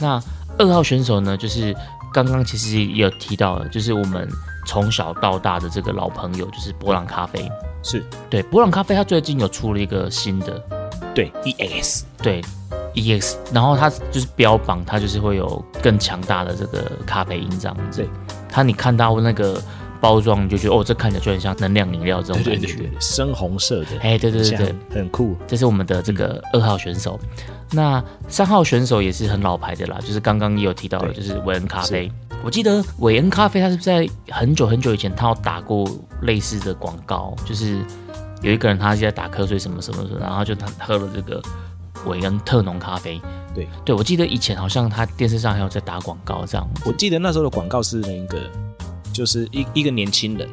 [0.00, 0.22] 那
[0.58, 1.74] 二号选手呢，就是
[2.12, 4.28] 刚刚其实也有提到的，就是我们
[4.70, 7.50] 从小到大的这个老朋友，就是波朗咖啡。
[7.82, 10.62] 是对，波朗咖啡它最近有出了一个新的，
[11.12, 12.40] 对 EX 对
[12.94, 18.08] EX，然后它就是标榜它就是会有更强大的这个咖啡因这样子对。
[18.48, 19.60] 它你看到那个
[20.00, 22.60] 包装，你就觉得哦，这看起来就很像能量饮料这种感觉。
[22.60, 25.36] 对对对对，深红色的，哎，对对对对，很很酷。
[25.48, 27.18] 这是我们的这个二号选手。
[27.72, 32.08] 那三号选手也是很老牌的啦，就是刚刚也有提到的，就是韦恩咖啡。
[32.42, 35.88] 我记得韦恩咖啡，它是不是在很久很久以前，他有打过
[36.22, 37.84] 类似的广告，就是
[38.42, 41.42] 有一个人他是在打瞌睡什么什么什么，然后就他喝了这个
[42.06, 43.20] 韦恩特浓咖啡。
[43.54, 46.66] 对，对我记得以前好像他电视上还有在打广告这样。
[46.86, 48.38] 我记得那时候的广告是那个，
[49.12, 50.48] 就是一一个年轻人，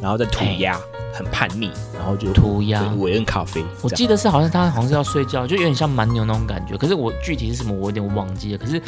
[0.00, 0.78] 然后在涂鸦，
[1.12, 3.62] 很叛逆，然后就涂鸦对韦恩咖啡。
[3.82, 6.76] 我记得是好像他好像是要睡觉，就有点像蛮牛那种感觉。
[6.78, 8.58] 可是我具体是什么，我有点忘记了。
[8.58, 8.80] 可是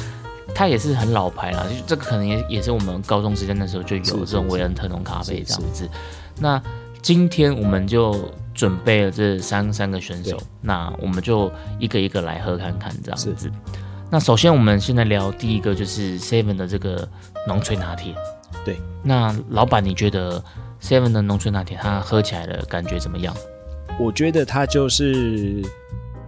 [0.56, 5.86] 他也是很老牌啦，就这个可能也也是我们高中时间的时候就有这种维恩特浓咖啡这样子。
[6.40, 6.60] 那
[7.02, 13.52] 今天我们就准备了这三三个选手，那我们就一个一个来喝看看这样子。
[14.10, 17.06] 那首先我们现在聊第一个就是 Seven 的这个
[17.46, 18.14] 浓萃拿铁。
[18.64, 20.42] 对，那老板你觉得
[20.80, 23.36] Seven 的浓萃拿铁它喝起来的感觉怎么样？
[24.00, 25.62] 我觉得它就是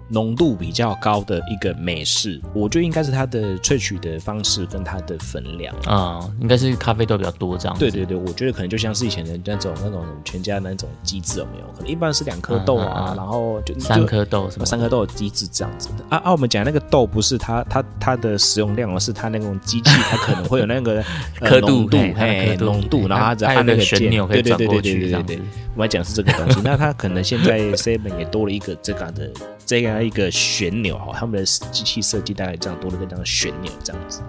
[0.09, 5.75] 浓度比较高的一个美式，我觉得应该是它的萃取的方式跟它的分量。
[5.87, 7.81] 啊、应该是咖啡豆比较多这样子。
[7.81, 11.67] 对对对，我觉得可能就像是以前的那种那种全家那种机制有没有？
[11.77, 16.33] 可能一般是两颗豆啊，嗯嗯嗯然后就三就颗豆什么三颗豆的机制这样子的啊啊！
[16.33, 21.05] 我们讲那个豆不是它它它的使用量，而是它那种机器，它可能会有那个
[21.41, 25.39] 呃刻度浓度浓度，然后它那个按那个键，旋钮可以对对对对转过去对对对对这样子。
[25.75, 29.31] 我们讲是这个东西，那它可能现在 Seven 也多了一个这个的
[29.69, 34.23] 这样一个旋钮哈，他们的机器设计大概这样多了一个这样的旋钮这样子。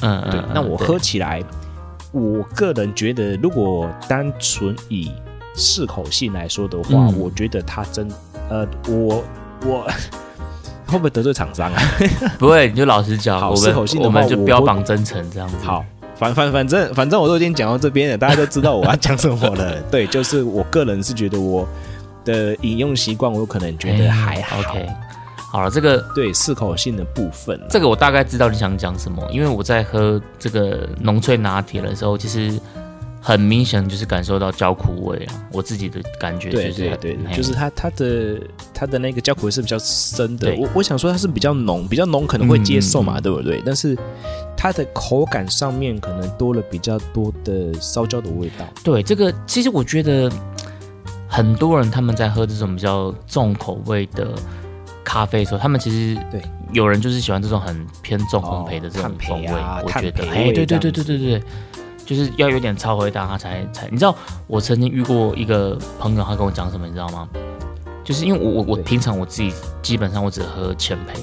[0.00, 1.44] 嗯嗯，对，那我喝起来，
[2.12, 5.12] 我个人觉得，如果单纯以
[5.54, 8.08] 适口性来说的话，嗯我觉得它真，
[8.48, 9.22] 呃，我
[9.66, 9.86] 我
[10.88, 11.82] 会不会得罪厂商啊？
[12.40, 15.56] 不会，你就老实讲，好我适口性的话们我们就标榜真诚这样子。
[15.62, 19.78] 好，反反反正反正我都已经讲到这边了，大家都知道我要讲什么了。
[19.92, 21.68] 对，就是我个人是觉得我
[22.26, 24.56] 的饮用习惯，我有可能觉得还好。
[24.56, 24.88] 哎 OK，
[25.50, 32.60] 好了，这个对适口性的部分啊，这个我大概知道你想讲什么，因为我在喝这个浓萃拿铁的时候，其实
[33.22, 38.38] 很明显就是感受到焦苦味啊，我自己的感觉就是对就是它它的
[38.74, 40.54] 它的那个焦苦味是比较深的。
[40.56, 43.62] 我我想说它是比较浓，比较浓可能会接受嘛，对不对？
[43.64, 43.96] 但是
[44.56, 48.66] 它的口感上面可能多了比较多的烧焦的味道。
[48.84, 50.30] 对这个，其实我觉得
[51.28, 54.28] 很多人他们在喝这种比较重口味的
[55.04, 56.42] 咖啡的时候，他们其实对。
[56.72, 59.52] 有人就是喜欢这种很偏重烘焙的这种风味，
[59.84, 60.28] 我觉得。
[60.30, 61.42] 哎，味对对对对对对，
[62.04, 64.12] 就是要有点超回答他才才，你知道
[64.48, 67.28] 我曾经遇过一个朋友，他跟我讲什么，你知道吗？
[68.02, 71.20] 就是因为我我我平常我自己基本上我只喝浅焙，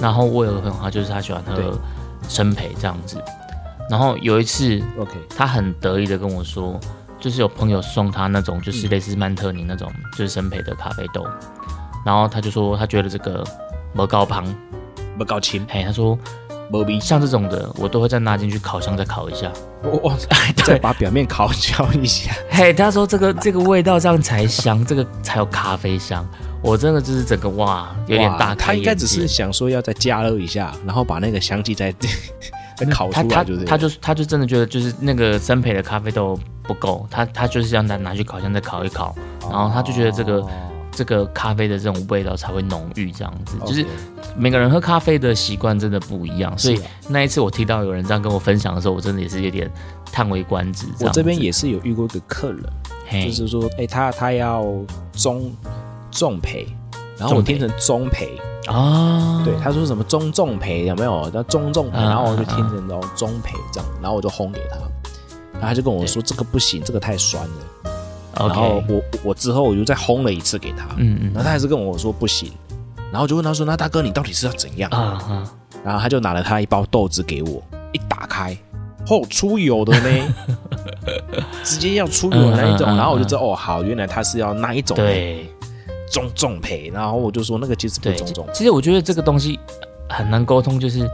[0.00, 1.78] 然后我有个朋友他就是他喜欢喝
[2.26, 3.22] 深焙这样子，
[3.90, 6.80] 然后有一次 OK，他很得意的跟我说，
[7.22, 8.60] 就是有朋友送他那种嗯。
[8.60, 11.24] 就是类似曼特尼那种就是生培的咖啡豆，
[12.04, 13.42] 然后他就说他觉得这个
[13.94, 14.44] 磨高旁，
[15.16, 16.18] 不高清，嘿，他说
[16.70, 16.98] 没味。
[17.00, 19.50] 像这种的我都会再拿进去烤箱再烤一下，
[19.82, 20.16] 我我
[20.64, 22.32] 再把表面烤焦一下。
[22.50, 26.26] 嘿，他说这个这个味道这样才香， 这个才有咖啡香，
[26.62, 31.94] 我真的就是整个哇有点大开他应该只是想说要再加热一下，然后把那个香气再
[32.76, 33.64] 再烤出来，就是。
[33.64, 39.14] 他就他就真的觉得就是那个生培的咖啡豆不够，他他就是要拿拿去烤箱再烤一烤，
[39.50, 40.50] 然后他就觉得这个哦。
[40.94, 43.82] 这个咖啡的这种味道才会浓郁，这样子，就是
[44.36, 49.72] 每个人喝咖啡的习惯真的不一样，所以那一次我听到有人这样跟我分享的时候，我真的也是有点
[50.12, 50.86] 叹为观止。
[51.00, 54.66] 我这边也是有遇过一个客人，就是说，哎、他他要
[55.14, 55.50] 中
[56.10, 56.66] 重培，
[57.16, 61.30] 然后我听成中培，哦，对，他说什么中重培有没有？
[61.32, 64.76] 那中重培，嗯然后我就听成哦中培这样，然后我就轰给他，
[65.62, 67.92] 然后他就跟我说这个不行，这个太酸了。
[68.34, 71.30] 然后我我之后我又再烘了一次给他，嗯嗯。
[71.32, 72.50] 然后他还是跟我说不行，
[72.96, 74.90] 然后我就问他说，那大哥你到底是要怎样？
[74.90, 75.52] 啊啊，
[75.84, 78.58] 然后他就拿了他一包豆子给我，一打开，
[79.06, 80.34] 后出油的呢，
[81.62, 85.46] 直接要出油的那一种，然后我就知道哦，好，原来他是要那一种对。
[86.10, 89.58] 中重培，然后我就说那个其实不对，中重，其实我觉得这个东西
[90.12, 91.08] 很难沟通，就是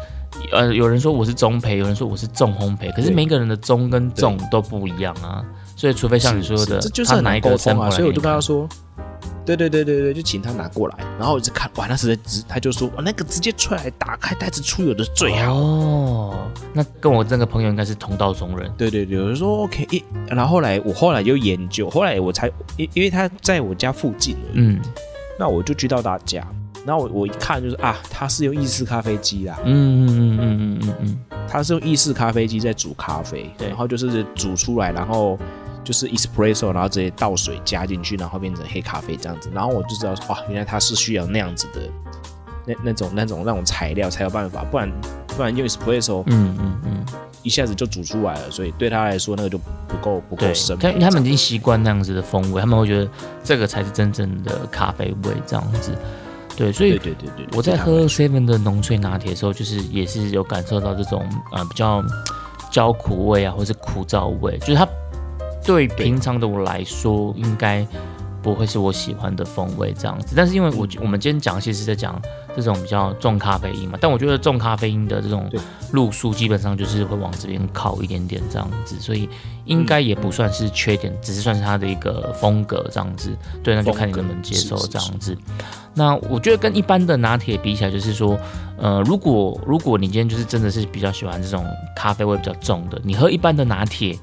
[0.52, 5.44] 呃，有人说我是中培，有人说我是重烘焙，可是每个人的中跟重都不一样啊，
[5.76, 8.68] 所以除非像你说的，这就是很难沟通啊，所以我就跟他说。
[9.46, 15.54] 对对对对对，就请他拿过来，然后我就看，哇，那是直，他就说，哇，那个直接出来打开袋子出油的最好。
[15.54, 18.70] 哦，那跟我这个朋友应该是同道中人。
[18.76, 24.78] 对对对，我就说 OK，一，然后后来我后来就研究，后来我才，因因为他在我家附近，嗯
[25.38, 26.46] 那我就知道大家，
[26.88, 33.68] 然后我我一看就是啊，他是用意式咖啡机啦，嗯嗯嗯嗯嗯嗯他是用意式咖啡机在煮咖啡，对。
[33.68, 35.38] 然后就是煮出来，然后
[35.84, 41.80] 就是 espresso，然后直接倒水加进去，然后变成黑咖啡这样子，然后我就知道说，哇，原来他是需要那样子的
[42.64, 44.90] 那那种那种那种材料才有办法，不然
[45.36, 47.04] 不然用 espresso 嗯嗯嗯，
[47.42, 53.10] 一下子就煮出来了，所以对他来说那个就不够不够对深，他他们已经习惯那样子的风味，他们会觉得
[53.44, 55.92] 这个才是真正的咖啡味这样子。
[56.58, 62.02] 对，所以对对对对，我在喝 Seven 的浓萃拿铁的时候，就是也是有感受到这种呃比较
[62.68, 64.86] 焦苦味啊，或是枯燥味，就是它
[65.64, 67.86] 对平常的我来说，应该
[68.42, 70.34] 不会是我喜欢的风味这样子。
[70.36, 72.20] 但是因为我我们今天讲，其实是在讲
[72.60, 75.48] 这种比较重咖啡因嘛，但我觉得重咖啡因的这种
[75.92, 79.28] 路数基本上就是会往这边靠一点点这样子，所以
[79.64, 83.30] 应该也不算是缺点，只是算是它的一个风格这样子。
[83.62, 85.38] 对，那就看你能不能接受这样子。
[85.94, 88.36] 那我觉得跟一般的拿铁比起来，就是说，
[88.76, 94.18] 呃，如果如果你今天就是真的是比较喜欢这种咖啡味比较重的，你喝一般的拿铁，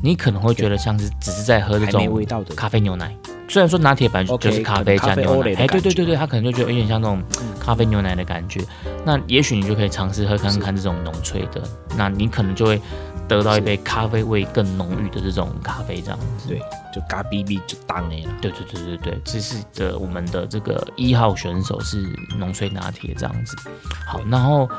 [0.00, 2.24] 你可能会觉得像是只是在喝这种
[2.54, 3.12] 咖啡牛奶。
[3.50, 7.20] 虽然说拿铁本来就是咖啡加牛奶，哎，对对对对，他可能就觉得有点像那种
[7.58, 8.60] 咖啡牛奶的感觉。
[9.04, 11.60] 那也许你就可以尝试喝看看这种浓萃的，
[11.96, 12.80] 那你可能就会
[13.26, 16.46] 得到一杯咖啡味更浓郁的这种咖啡这样子。
[16.46, 16.60] 对，
[16.94, 18.32] 就嘎哔哔就当哎了。
[18.40, 22.00] 对对对对对，这是的，我们的这个一号选手是
[22.38, 23.56] 浓萃拿铁这样子。
[24.06, 24.70] 好，然后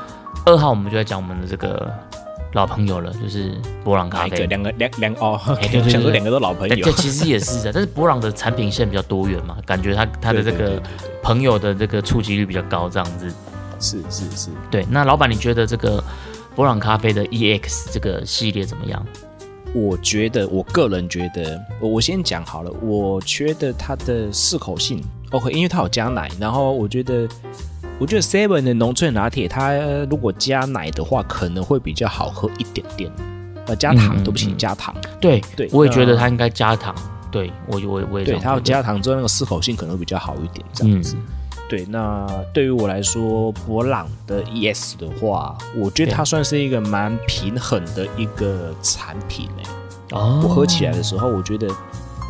[0.46, 1.92] 二号我们就在讲我们的这个
[2.52, 4.46] 老朋友了，就是博朗咖啡。
[4.46, 6.92] 两个两两哦，OK，对对对我 想说两个都老朋友这，。
[6.92, 10.82] 其实也是的，但是博朗的产品线比较多元嘛，感觉他他的这个
[11.22, 13.32] 朋友的这个触及率比较高，这样子。
[13.80, 16.02] 是是是，对，那老板，你觉得这个
[16.54, 19.04] 博朗咖啡的 EX 这个系列怎么样？
[19.74, 27.26] 我觉得，我个人觉得，我我先讲好了，我觉得它的适口性 OK，因为它有加奶，然后我觉得，
[28.02, 29.74] 我觉得 Seven 的浓萃拿铁，它
[30.10, 33.08] 如果加奶的话，可能会比较好喝一点点。
[33.68, 34.92] 呃，加糖，嗯对不起，嗯加糖。
[35.20, 36.92] 对对我也觉得它应该加糖。
[37.30, 41.14] 对我我我也这对，它要加糖之后，那个适口性可能会比较好一点，这样子。
[41.16, 41.22] 嗯
[41.68, 49.48] 对，那对于我来说，博朗的 ES 的话，我觉得它算是一个蛮平衡的一个产品
[50.10, 51.68] 我喝起来的时候，我觉得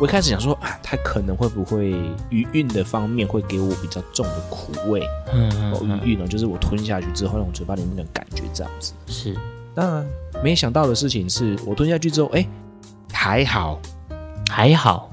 [0.03, 1.91] 我一开始想说，啊，它可能会不会
[2.29, 8.91] 余韵的方面会给我比较重的苦味，哦，嗯嗯嗯余韵呢，就是我吞下去之后，那种嘴巴里面的感觉这样子。
[9.07, 9.33] 是
[9.73, 10.03] 那
[10.43, 12.45] 没想到的事情是我吞下去之后，哎，
[13.13, 13.79] 还好，
[14.51, 15.09] 还好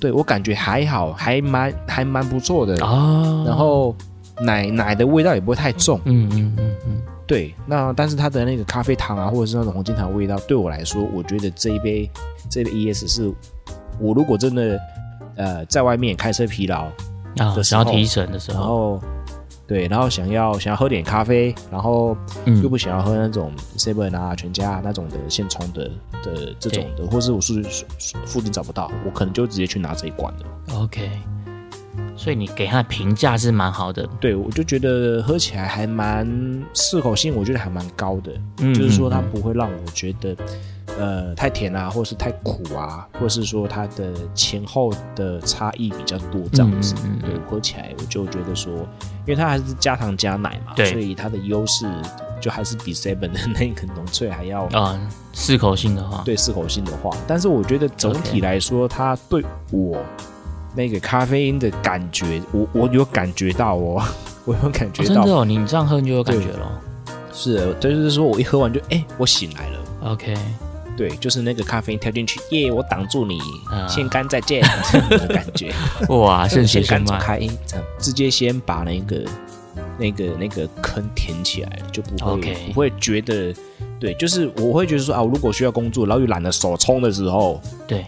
[0.00, 2.74] 对我感觉还好，还蛮还蛮不错的。
[2.84, 3.94] 哦，然后
[4.40, 7.54] 奶奶的味道也不会太重，嗯嗯嗯嗯，对。
[7.66, 12.10] 那但是它的那个咖啡糖啊，或者是那种红金糖的味道，对我来说，我觉得这一杯
[12.50, 13.32] 这一杯 ES 是
[13.98, 14.80] 我如果真的
[15.36, 16.84] 呃在外面开车疲劳，
[17.38, 19.04] 啊，想要提神的时然候，后
[19.66, 25.90] 对，然后想要想要喝点咖啡，然后又嗯不想要喝那种 seven 啊、全家那种的现冲的
[26.22, 27.62] 的这种的，或是我是
[28.26, 30.44] 附近找不到，我可能就直接去拿这一罐的。
[30.76, 31.10] ，OK。
[32.16, 36.24] 所以你给他的评价是蛮好的，对，我就觉得喝起来还蛮
[36.72, 40.36] 适口性，我觉得还蛮高的，嗯就是说它不会让我觉得
[40.98, 46.94] 呃太甜啊，或是太苦啊，或是说它的前后的差异比较多这样子。
[47.04, 48.72] 嗯嗯嗯对我喝起来我就觉得说，
[49.26, 51.86] 因为它还是加糖加奶嘛，所以它的优势
[52.40, 54.64] 就还是比 seven 的 那个浓萃还要。
[54.66, 54.98] 啊，
[55.32, 59.96] 适口性的话，对适口性的话，但是我觉得总体来说，它对我
[60.76, 64.02] 那个咖啡因的感觉，我我有感觉到哦，
[64.44, 66.80] 我有感哦，觉到，真的哦，你这样喝你就有感觉了。
[67.32, 69.78] 是的，就是说我一喝完就哎、我醒来了。
[70.04, 70.36] OK，
[70.96, 72.70] 对，就是那个咖啡因跳进去，耶！
[72.70, 73.38] 我挡住你，
[73.70, 74.62] 啊先干再见
[75.10, 75.72] 的感觉。
[76.08, 77.40] 哇，圣先贤先，干走开，
[77.98, 79.24] 直接先把那个
[79.98, 83.54] 那个那个坑填起来了，就不会不会觉得，
[83.98, 88.06] 对，就是我会觉得说啊，我如果需要工作，然后又懒得手冲的时候，对，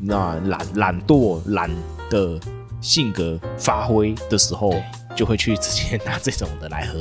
[0.00, 1.68] 那懒懒惰懒
[2.08, 2.38] 的
[2.80, 4.72] 性格发挥的时候，
[5.16, 7.00] 就会去直接拿这种的来喝。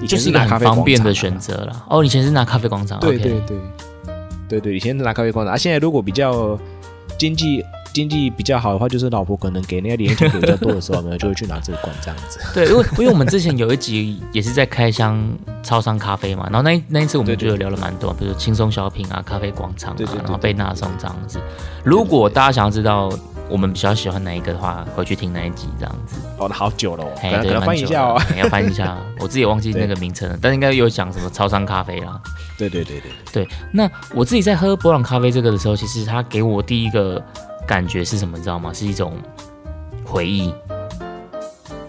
[0.00, 1.86] 以前就是一个很拿咖啡方便的选择了。
[1.90, 3.58] 哦，以前是拿咖啡广场，对对对，
[4.48, 6.58] 对对，以前是拿咖啡罐的，啊，现在如果比较
[7.18, 12.38] 经济经济比较好的话，就是老婆可能给那个零用钱给比较多的时候，我们，就会去拿这个罐这样子。
[12.54, 15.20] 对，因为因为我们之前有一集也是在开箱
[15.62, 21.40] 超商咖啡嘛，然后那一那一次我们就有聊了蛮多，比如轻松小品啊、咖啡广场然后贝纳颂这样子。
[21.82, 23.10] 如果大家想要知道
[23.50, 26.16] 我们比较喜欢哪一个的话，回去听那一集这样子。
[26.38, 32.20] 哦，那好久了哦，可能翻一下哦要翻一下， 我自己也忘记那个名称了，但应该有讲什么超商咖啡啦。
[32.56, 37.22] 对对对对，对，那我自己在喝博朗咖啡这个的时候，其实它给我第一个
[37.66, 38.72] 感觉是什么，你知道吗？
[38.72, 39.14] 是一种
[40.04, 40.52] 回忆，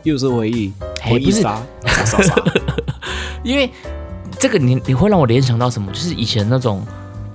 [0.04, 0.72] 又是回忆，
[1.04, 1.62] 回忆杀。
[3.43, 3.72] 因为
[4.38, 5.91] 这个你你会让我联想到什么？
[5.91, 6.86] 就是以前那种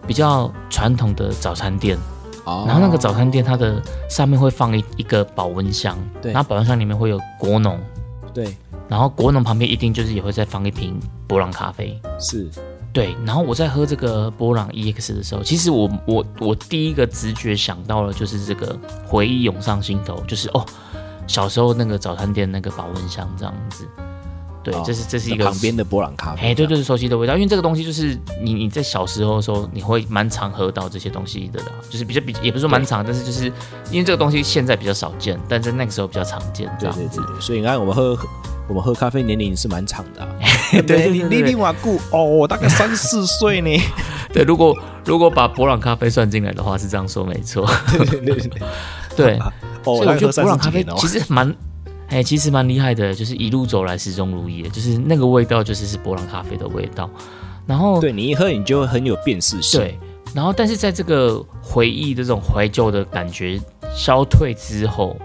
[0.06, 1.98] 比较传统的早餐店，
[2.44, 2.64] 哦。
[2.66, 6.32] 然后那个早餐店它的上面会放一一个保温箱，对。
[6.32, 7.78] 然后保温箱里面会有果农，
[8.32, 8.54] 对。
[8.88, 11.98] 然后果农旁边一定就是也会再放一瓶博朗咖啡。
[12.18, 12.48] 是。
[12.92, 20.64] 对，然后我在喝这个波朗 EX 的时候，其实我我我第一个直觉想到了就是这个回忆涌上心头，就是哦，
[21.26, 23.84] 小时候那个早餐店那个保温箱这样子。
[24.64, 26.48] 对，哦这是这是一个旁边的波朗咖啡。
[26.48, 33.44] 哎，对对，是熟悉的味道，因为这个东西就是你你在小时候的时候，你会蛮常喝到这些东西的啦，就是比较比也不是说蛮常，但是就是
[33.90, 37.34] 因为这个东西现在比较少见，但在那个时候比较常见，这样子对对对。
[37.36, 38.18] 对，所以你看我们喝
[38.66, 40.28] 我们喝咖啡年龄是蛮长的啊。
[40.72, 43.70] 对对你你你瓦固哦，我大概三四岁呢。
[44.32, 47.68] 对，如果如果把博朗咖啡算进来的话，是这样说没错。
[47.92, 48.60] 对对对对，
[49.16, 49.38] 对，
[49.84, 50.84] 哦，所以我觉得博朗咖啡。
[50.96, 51.54] 其实蛮，
[52.08, 57.10] 哎，其实蛮厉害的，就是一路走来始终如一的，就是那个味道就是是波朗咖啡的味道。
[57.66, 59.80] 然后对你一喝你就会很有辨识性。
[59.80, 59.98] 对，
[60.34, 63.58] 然后但是在这个回忆这种怀旧的感觉
[63.96, 65.16] 消退之后，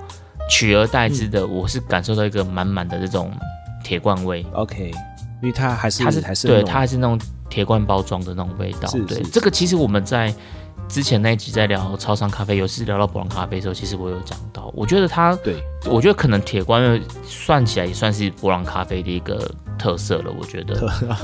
[0.50, 3.30] 取而代之的，我是感受到一个满满的这种
[3.84, 4.46] 铁罐味。
[4.54, 4.90] ，OK，
[5.42, 8.90] 因为它还是它是对还是对它还是那种铁罐包装的那种味道。
[9.06, 10.34] 对这个其实我们在
[10.90, 20.34] 之前那一集在聊超商咖啡，有次聊到博朗咖啡的时候，其实我有讲到，我觉得它，对我觉得可能铁罐算起来也算是博朗咖啡的一个特色了。
[20.38, 20.74] 我觉得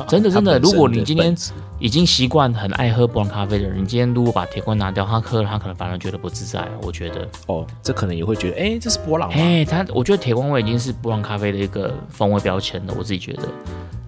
[0.07, 1.35] 真的 真的，如果你今天
[1.79, 6.63] 已经习惯很爱喝博朗咖啡的人，你今天如果把铁罐拿掉，他喝了他可能反而觉得不自在。
[6.83, 9.35] 我觉得，哦，这可能也会觉得，哎，这是波朗吗？
[9.35, 12.93] 哎，他我觉得铁罐味已经是博朗咖啡的一个风味标签了。
[12.95, 13.49] 我自己觉得。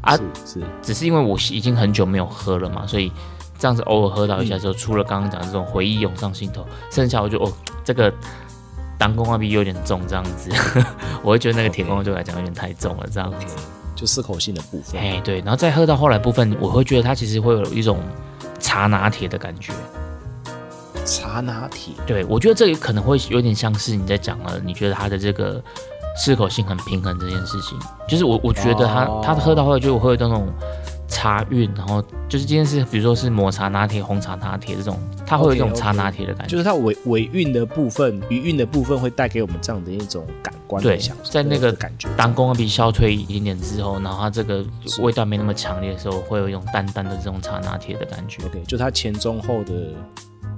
[0.01, 3.11] 啊是是，只是因为我已经很久没有喝了嘛，所以
[3.57, 7.51] 这样子偶尔喝到一下之后，除了刚刚讲的这种回忆涌上心头，剩下我就哦，
[7.83, 8.13] 这个
[8.97, 10.49] 当公阿比有点重，这样子，
[11.23, 13.45] 我会觉得那个铁公对我来讲有点太重了，这样子。
[13.95, 15.01] 就适口性的部分。
[15.01, 17.97] 哎，对，然后再喝到后来部分，我会觉得它其实会有一种
[18.59, 19.73] 茶拿铁的感觉。
[21.03, 25.59] 茶拿铁，对，我觉得这也可能会有点像是你在讲了，你觉得它的这个
[26.15, 27.75] 适口性很平衡这件事情，
[28.07, 30.47] 就是我我觉得它、哦它喝到后来就会有那种
[31.07, 36.51] 茶韵，然后就是今天是比如说是抹茶拿铁、红茶拿铁这种，它会有一种茶拿铁的感觉。
[36.51, 42.09] 就是它尾尾韵的部分，余韵的部分会带给我们这样的一种感官的对享受，在那个感觉。
[42.17, 44.65] 当公比消退一点点之后，然后它这个
[44.99, 48.43] 味道没那么强烈的时候，会有一种淡淡的这种茶拿铁的感觉。
[48.45, 49.93] OK，就它前中后的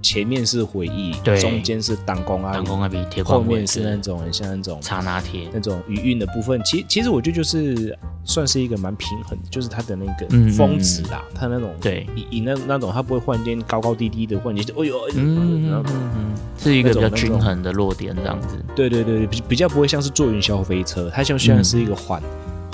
[0.02, 1.40] 前面是回忆，对。
[1.40, 5.50] 中间是当工啊，当公比铁后面是那种很像那种刹那铁。
[5.54, 12.08] 那种余韵的部分，其其实我觉得就是算是一个蛮平衡，就是它的那个嗯峰值啦，它那种对。
[12.16, 18.64] 以以那那种它不会忽然间高高低低的，忽然间就哎呦，嗯嗯嗯嗯，是一个比较均衡的落点这样子。
[18.76, 22.22] 对对对，比比较不会像是坐云霄飞车，它像虽然是一个缓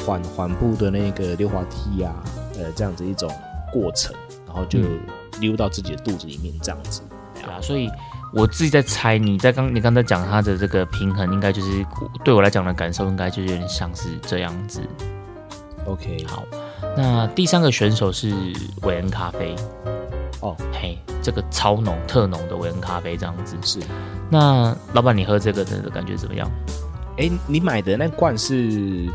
[0.05, 2.13] 缓缓步的那个溜滑梯啊，
[2.57, 3.31] 呃，这样子一种
[3.71, 4.13] 过程，
[4.47, 4.99] 然后就嗯。
[5.41, 7.01] 溜到自己的肚子里面这样子。
[7.45, 7.89] 对啊，所以
[8.33, 11.85] 我自己在猜，你在刚你刚才讲它的这个平衡，应该就是
[12.23, 14.81] 对我来讲的感受，应该就是有点像是这样子。
[15.85, 16.43] OK，好，
[16.97, 18.33] 那第三个选手是
[18.81, 19.55] 韦恩咖啡。
[20.41, 23.55] 哦，嘿，这个超浓特浓的韦恩咖啡这样子。
[23.61, 23.79] 是，
[24.29, 26.49] 那老板，你喝这个的感觉怎么样？
[27.17, 29.09] 哎，你买的那罐是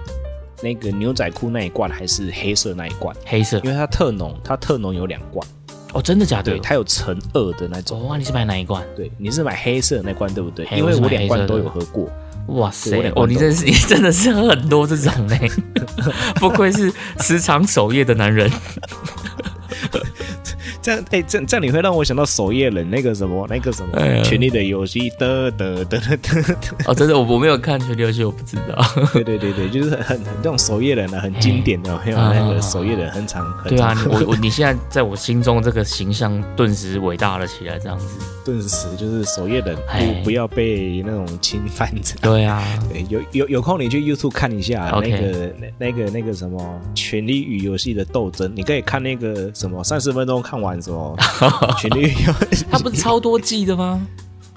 [0.62, 3.14] 那个牛仔裤那一罐，还是黑色那一罐？
[3.26, 5.47] 黑色因为它特浓，它特浓有两罐，
[5.93, 6.61] 哦，真的假的对，？
[6.61, 8.01] 它有乘二的那种。
[8.01, 8.84] 哦，哇，你是买哪一罐？
[8.97, 10.66] 对，你是买黑色的那罐对不对？
[10.76, 12.09] 因为我两罐都有喝过。
[12.47, 15.51] 哇塞哦，你都真是你真的是喝很多这种嘞，
[16.41, 18.51] 不愧是时常守夜的男人。
[20.91, 26.55] 这样，哎、这样这样你会让我想到守夜人那个什么，那个什么权力的游戏》的的的的的，
[26.86, 28.84] 哦，真的，我我没有看《权力游戏》，我不知道。
[29.12, 38.07] 对对对对，就是很很这种守夜人啊，很经典的，还有那个守夜人很常很对啊，你我我你现在 在我心中这个形象顿时伟大了起来，这样子。
[38.43, 42.16] 顿时就是守夜人哎不不要被那种侵犯者。
[42.22, 46.59] 对啊， 对，有有有空你去 YouTube 看一下那个那那个那个什么
[46.97, 51.14] 《权力与游戏》的斗争，你可以看那个什么三十分钟看完什么
[51.81, 52.64] 《权力游戏》。
[52.70, 54.01] 他不是超多季的吗？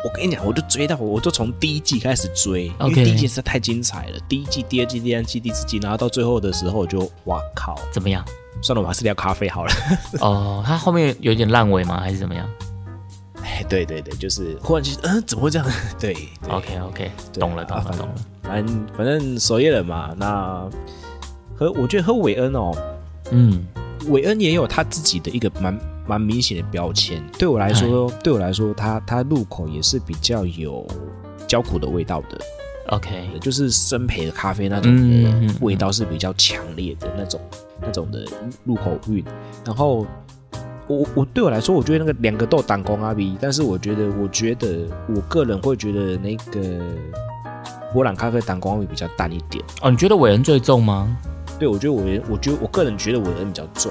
[0.04, 4.20] 我跟你讲，我就追到，我就从第一季开始追，因为第一季实在太精彩了。
[4.28, 8.24] 第一季、第二季、第三季、第四季，然后到最后的时候，我就哇靠，怎么样？
[8.62, 9.72] 算了，我还是聊咖啡好了。
[10.20, 12.02] 哦，他后面有点烂尾吗？
[12.02, 12.46] 还是怎么样
[13.42, 15.68] 哎，对对对，就是忽然间，嗯、怎么会这样？
[16.00, 18.16] 对对？OK OK，对懂了懂啊了懂了。
[18.42, 20.70] 反正反正守夜人嘛，那
[21.56, 22.72] 和我觉得和韦恩哦，
[23.32, 23.66] 嗯，
[24.08, 27.24] 韦恩也有他自己的一个蛮蛮明显的标签。
[27.38, 30.86] 对我来说，对我来说，它它入口也是比较有
[31.48, 32.40] 焦苦的味道的。
[32.90, 37.40] OK，就是生培的咖啡那种的味道是比较强烈的那种
[37.82, 38.26] 那种的
[38.66, 39.24] 入口韵。
[39.66, 40.06] 然后
[40.88, 46.80] 我我对我来说，我觉得那个两个都当工阿 B，但是我觉得我觉得我个人会觉得那个
[47.94, 49.64] 波兰咖啡当工阿 B 比较淡一点。
[49.82, 51.18] 哦，你觉得伟人最重吗？
[51.58, 53.90] 对我觉得伟人我觉得我个人觉得伟人比较重。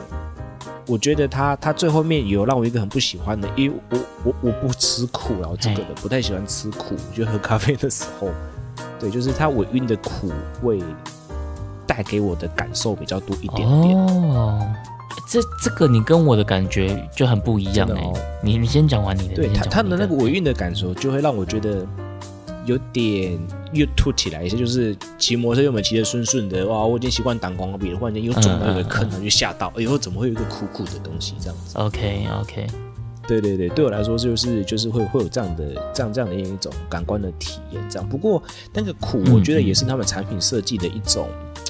[0.87, 8.28] 我觉得他他最后面有让我一个很不喜欢的，因为我我我不吃苦，然后这个的不太喜欢吃苦，就喝咖啡的时候，
[8.99, 10.80] 对，就是它尾韵的苦味
[11.87, 13.97] 带给我的感受比较多一点点。
[13.97, 14.61] 哦，
[15.28, 17.89] 这这个你跟我的感觉就很不一样
[18.43, 21.87] 你你先讲完你的，对它你先讲完你它的那个尾韵的感受，就会让我觉得
[22.67, 23.39] 有点
[23.73, 32.67] 又凸起来一些，就是骑摩托车原本骑得顺顺的，哇，我已经习惯挡光笔了，忽然间又撞到一个坑，然后就吓到，哎呦，怎么会有一个苦苦的东西这样子？OK OK，
[33.27, 38.09] 对对对，对我来说就是就是会会有这样的这样这样的一种感官的体验，这样。
[38.09, 38.43] 不过
[38.73, 41.29] 那个苦，嗯我觉得也是他们产品设计的一种，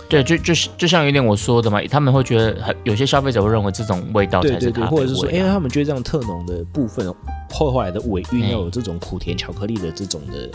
[0.08, 7.06] 对，就就是就像有点我说的嘛，他们会觉得很有些消费者会认为这种味道才是咖啡或者是说，因为他们觉得这样特浓的部分，
[7.50, 10.48] 后后来的尾韵哎要有这种苦甜巧克力的这种的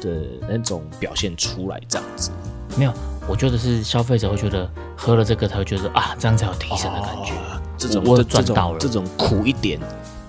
[0.00, 0.10] 的
[0.48, 2.30] 那种表现出来，这样子。
[2.76, 2.92] 没有，
[3.28, 7.32] 我觉得是消费者会觉得喝了这个，他会觉得啊，这样才有提神的感觉。
[7.34, 9.80] 哦这种我赚到了种这种苦一点，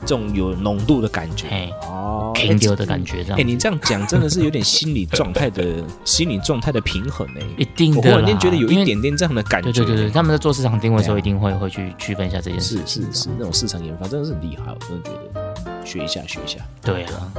[0.05, 7.93] 这种有浓度的感觉嘿，哦，停留的感觉，这样哎、你这样讲真的是有点心理状态的 心理状态的平衡哎、一定。
[7.93, 9.69] 我忽然间觉得有一点点这样的感觉。
[9.69, 12.79] 对对对对，他们在做市场定位的时候，一定会会去区分一下这件事。
[12.85, 16.59] 是是，那种市场研发真的是很厉害，我真的觉得学一下学一下。
[16.81, 17.31] 对啊，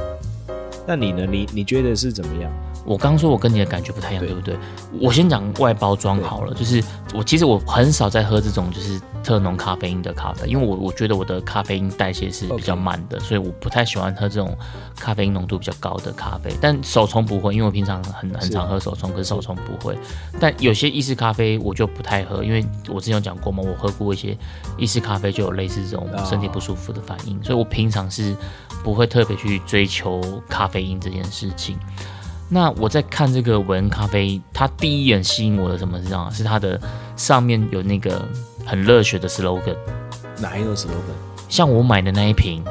[0.85, 1.25] 那你呢？
[1.25, 2.51] 你你觉得是怎么样？
[2.85, 4.57] 我刚说我跟你的感觉不太一样，对对不对？
[4.99, 14.53] 我先讲外包装好了，就是我其实我很少在喝这种就是特浓咖啡因的咖啡，因为我我觉得我的咖啡因代谢是比较慢的所以我不太喜欢喝这种
[14.97, 16.53] 咖啡因浓度比较高的咖啡。
[16.59, 19.97] 但手冲不会，因为我平常很很常喝手冲，可是手冲不会。
[20.37, 24.37] 但有些意式咖啡我就不太喝，因为我之前有讲过嘛，我喝过一些
[24.77, 28.35] 意式咖啡就有类似这种哦身体不舒服的反应，所以我平常是
[28.83, 31.79] 不会特别去追求咖啡因这件事情。
[32.49, 36.31] 那我在看这个韦恩咖啡，它第一眼吸引我的什么是这样？
[36.31, 36.79] 是它的
[37.15, 38.27] 上面有那个
[38.65, 39.75] 很热血的 slogan，
[40.39, 40.91] 哪一个 slogan？
[41.49, 42.63] 像我买的那一瓶，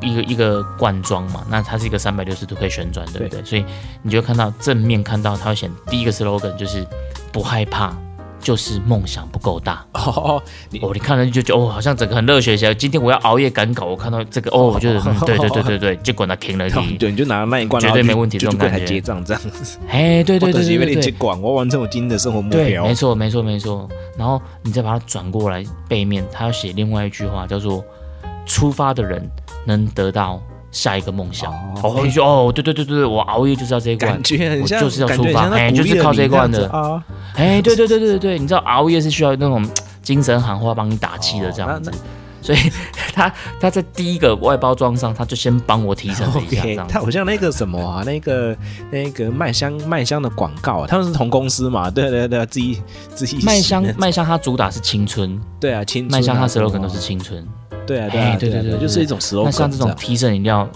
[0.00, 3.44] 一个一个罐装嘛，那它是一个三百六十度可以旋转，对不对？
[3.44, 3.64] 所以
[4.02, 6.84] 你就看到正面看到它会显第一个 slogan 就是
[7.30, 7.96] 不害怕，
[8.40, 9.84] 就是梦想不够大。
[9.92, 12.74] 哦，你哦，你看了就觉得哦，好像整个很热血起来。
[12.74, 16.96] 今天我要熬夜赶稿，我看到这个哦，我觉得、嗯、对对对对对， 结果呢停了你。
[16.96, 19.78] 对，你就拿那一罐，绝对没问题这种感觉结账这样子。
[19.88, 20.94] 哎，对对对对对对。
[20.94, 22.94] 你接管，我要完成我今天的生活目对，标没。
[22.94, 23.88] 错，没错，没错。
[24.16, 27.84] 然后你再把它转过来，背面他要写另外一句话，叫做
[28.46, 29.28] “出发的人
[29.64, 31.52] 能得到下一个梦想”。
[31.82, 34.22] 哦哦，你说哦，对对对对对，我熬夜就是要这一罐感。
[34.22, 37.02] 觉很像，我就是要出发哎就是靠这一你罐的。
[37.34, 39.66] 哎，对对对对对对，你知道熬夜是需要那种
[40.02, 41.94] 精神喊话帮你打气的这样子哦。
[42.40, 42.58] 所以
[43.12, 48.56] 他他在第一个外包装上，他就先帮我提升了一下，这 OK，样子它好像那个什么啊，那个
[48.90, 51.90] 那个麦香麦香的广告啊，他们是同公司嘛？
[51.90, 52.80] 对对对，自己
[53.14, 57.46] 自己麦香麦香，它主打是青春，对啊，青春啊麦香它 slogan 都是青春。
[57.88, 60.68] 对啊对啊哎对对对对就是一种 slogan 那像这种提升饮料，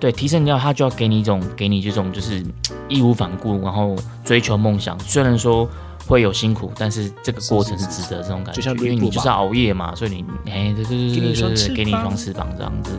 [0.00, 2.42] 对提升饮料，它就要给你一种给你这种就是
[2.88, 4.98] 义无反顾，然后追求梦想。
[5.00, 5.68] 虽然说
[6.06, 11.08] 会有辛苦，但是这个过程是值得这种感觉，就像因为你就是要熬夜嘛，所以你哎对对对
[11.54, 12.90] 对给你一双翅膀这样子。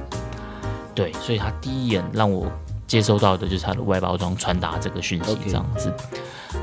[0.94, 2.48] 对，所以他第一眼让我
[2.88, 5.92] 接收到的就是它的外包装传达这个讯息这样子。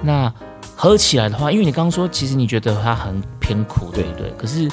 [0.03, 0.32] 那
[0.74, 4.32] 喝起来的话，因为你刚刚说，其实你觉得它很偏苦，对不对？
[4.38, 4.70] 可是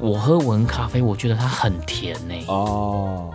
[0.00, 3.30] 我喝文咖啡，我觉得它很甜呢、哦，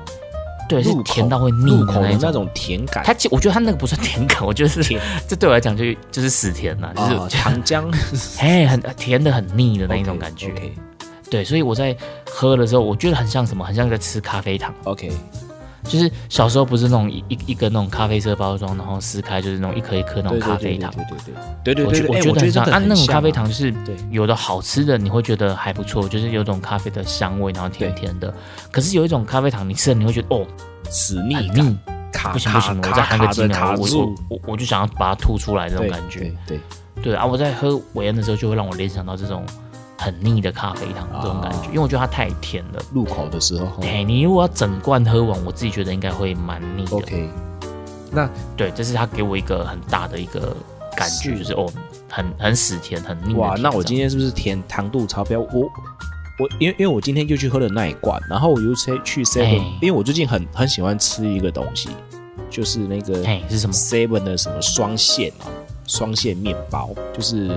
[0.68, 2.47] 对，是甜到会腻入的那一种。
[2.53, 4.99] 甜感，它其我觉得它那个不算甜感， 我觉得是甜。
[5.28, 7.93] 这对我来讲就就是死甜呐、就是、哦糖浆
[8.39, 10.53] 哎很甜的很腻的那一种感觉。
[11.30, 11.95] 对，所以我在
[12.30, 14.74] 喝的时候，我觉得很像什么，很像在吃咖啡糖。
[14.84, 15.11] OK，
[15.86, 21.86] 就是小时候不是那种一一一个那种咖啡色包装，然后撕开就是那种一颗一颗那种咖啡糖，对对对对对对。
[21.86, 23.74] 我觉得哎，我觉得啊，那种咖啡糖就是
[24.12, 28.34] 有的好吃的，你会觉得还不错，就是有种咖啡的香味，然后甜甜的。
[28.72, 30.46] 可是有一种咖啡糖，你吃了你会觉得哦，
[30.90, 31.78] 死腻腻，
[32.12, 36.34] 卡不行不行，我再含个几秒，我就我我就想要把它吐出来这种感觉。
[36.48, 36.60] 对
[37.02, 39.46] 对啊，我在喝维恩的时候，就会让我联想到这种。
[39.98, 42.82] 很腻的咖啡糖这种感觉，哦因为我觉得它太甜了。
[42.93, 46.98] 入口的时候哎、你如果要整罐喝完，我自己觉得应该会蛮腻的。
[46.98, 47.30] OK，
[48.12, 50.56] 那对，这是他给我一个很大的一个
[50.96, 51.72] 感觉，是就是哦，
[52.10, 53.34] 很很死甜，很腻。
[53.36, 55.39] 哇，那我今天是不是甜糖度超标？
[55.39, 55.70] 我
[56.38, 61.89] 我因为因为我今天就去喝了那一罐，然后我又去去 Seven，、哎因为我最近很很喜欢吃一个东西，
[62.50, 65.48] 就是那个哎是什么 Seven 的什么双馅啊，
[65.88, 67.50] 双馅面包，就是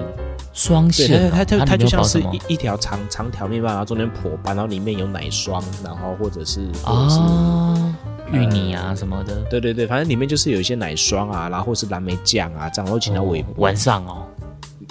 [0.58, 7.94] 双线哦，它它它就像是一一条长长条面包，然后中间破斑，然后里面有奶霜，然后或者是啊，
[8.32, 9.36] 芋泥啊什么的。
[9.48, 14.26] 对对对，反正里面就是有一些奶霜啊，然后或是蓝莓酱啊，这样，然后请到尾哦晚上哦，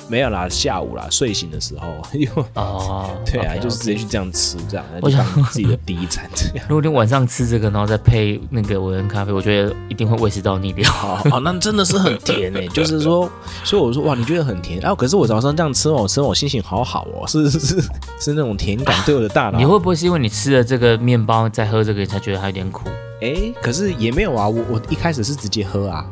[0.09, 1.87] 没有啦，下午啦，睡醒的时候，
[2.17, 6.65] 因为哦， 对啊就是直接去这样吃，这样，我想自己的第一餐这样。
[6.69, 10.89] 如果你晚上吃这个，然后再配那个维恩咖啡，我觉得一定会胃食道逆流。
[10.89, 13.29] 哦哦，那真的是很甜诶、就是说，
[13.63, 14.95] 所以我说哇，你觉得很甜啊？
[14.95, 17.81] 可是我早上这样吃哦，我吃完我心情好好哦，是是是
[18.19, 19.57] 是那种甜感对我的大脑。
[19.57, 22.89] 你会不会是因为你吃了这个面包，再喝这个，你才觉得它有点苦？
[23.21, 26.05] 哎，可是也没有啊，我我一开始是直接喝啊，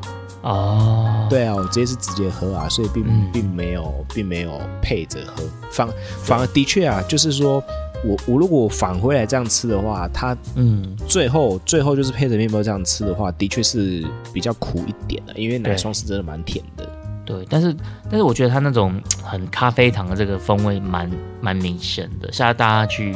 [0.46, 3.32] 哦，对啊，我直接是直接喝啊，所以并、嗯。
[3.34, 5.90] 并没有并没有配着喝，反
[6.24, 7.62] 反而的确啊，就是说
[8.04, 16.88] 我我如果返回来这样吃的话，它嗯，最后最后就是配着面包这样吃的话，的确是比较苦一点的，因为奶对霜是真的蛮甜的。
[17.26, 21.10] 对，但是但是我觉得它那种很咖啡糖的这个风味蛮
[21.42, 23.16] 蛮明显的，下次大家去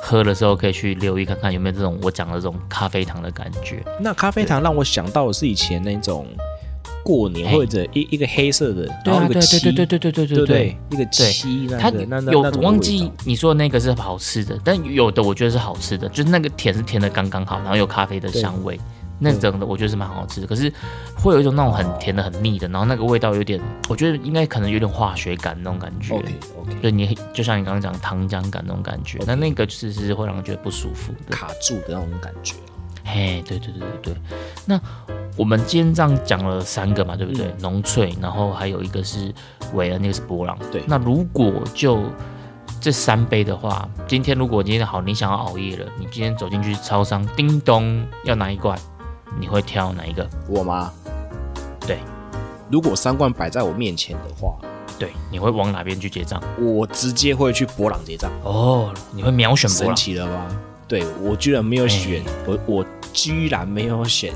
[0.00, 3.82] 喝的时候可以去留意看看有没有这种我讲的这种咖啡糖的感觉。
[4.00, 6.26] 那咖啡糖让我想到的是以前那种
[7.08, 10.76] 过年或者一一个黑色的，对啊，然后一个漆，对对对对对对对对对？
[10.90, 18.78] 一个对漆那它个，那那有忘记你说的那个是好吃的，但有的我觉得是好吃的，就是那个甜是甜的刚刚好，然后有咖啡的香味，
[19.18, 20.46] 那整的我觉得是蛮好吃的。
[20.46, 20.70] 可是
[21.16, 26.14] 会有一种那种很甜的、很腻的，然后那个味道有点，我觉得应该可能有点化学感那种感觉。
[26.14, 31.34] OK OK 就你就像你刚刚讲糖浆感那种感觉，那那个就是是会让人觉得不舒服的。
[31.34, 32.54] 卡住的那种感觉。
[33.12, 34.22] 嘿，对对对对对。
[34.66, 34.80] 那
[35.36, 37.52] 我们今天这样讲了三个嘛，对不对？
[37.60, 39.32] 浓萃，然后还有一个是
[39.72, 40.58] 韦恩，那个是波浪。
[40.70, 42.02] 对那如果就
[42.80, 48.78] 这三杯的话，今天如果今天好，你想要熬夜了，你今天走进去超商，叮咚要拿一罐，
[49.40, 50.28] 你会挑哪一个？
[50.48, 50.92] 我吗？
[51.86, 51.98] 对，
[52.70, 54.56] 如果三罐摆在我面前的话，
[54.98, 56.42] 对，你会往哪边去结账？
[56.58, 58.30] 我直接会去博朗结账。
[58.42, 59.94] 哦，你会秒选波神。
[59.96, 60.46] 奇了吧？
[60.88, 64.32] 对我居然没有选，哎我我居然没有选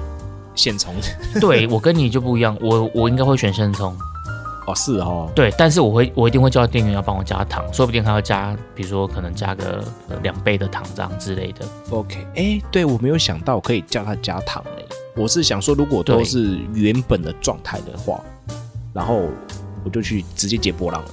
[0.54, 0.94] 现充。
[1.40, 3.96] 对我跟你就不一样，我我应该会选生葱。
[4.64, 11.66] 哦，是哦，对，但是我会我一定会叫店员要帮我加糖，说不定还要加，比如说可能加个呃两倍的糖这样之类的。
[11.90, 14.86] OK，哎，对我没有想到可以叫他加糖嘞。
[15.16, 18.20] 我是想说，如果都是原本的状态的话，
[18.94, 19.22] 然后
[19.84, 21.10] 我就去直接接波浪了。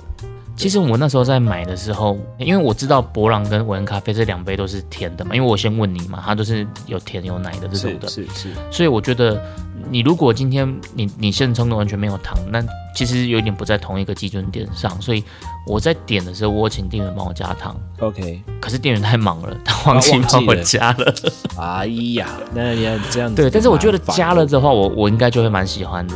[0.59, 9.41] 其实我那时候在买的时候，因为我知道博朗跟韦恩咖啡这两杯都是甜的嘛，因为我先问你嘛，它都是有甜有奶的这种的，是是，所以我觉得
[9.89, 12.61] 你如果今天你你现冲的完全没有糖，那
[12.93, 15.23] 其实有点不在同一个基准点上，所以
[15.65, 18.43] 我在点的时候，我有请店员帮我加糖，OK。
[18.59, 21.15] 可是店员太忙了，他忘记帮我了加了。
[21.57, 21.85] 哎
[22.15, 26.15] 呀，那你要这样子，对，但是我觉得加了的话，我我应该就会蛮喜欢的，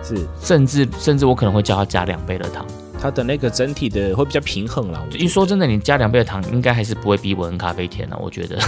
[0.00, 2.64] 是甚至甚至我可能会叫他加两杯的糖。
[3.00, 5.02] 它的那个整体的会比较平衡啦。
[5.04, 8.56] 我觉因为说真的，你加两倍的糖，应该还是不会比我恩咖啡甜啊，我觉得。
[8.56, 8.62] 得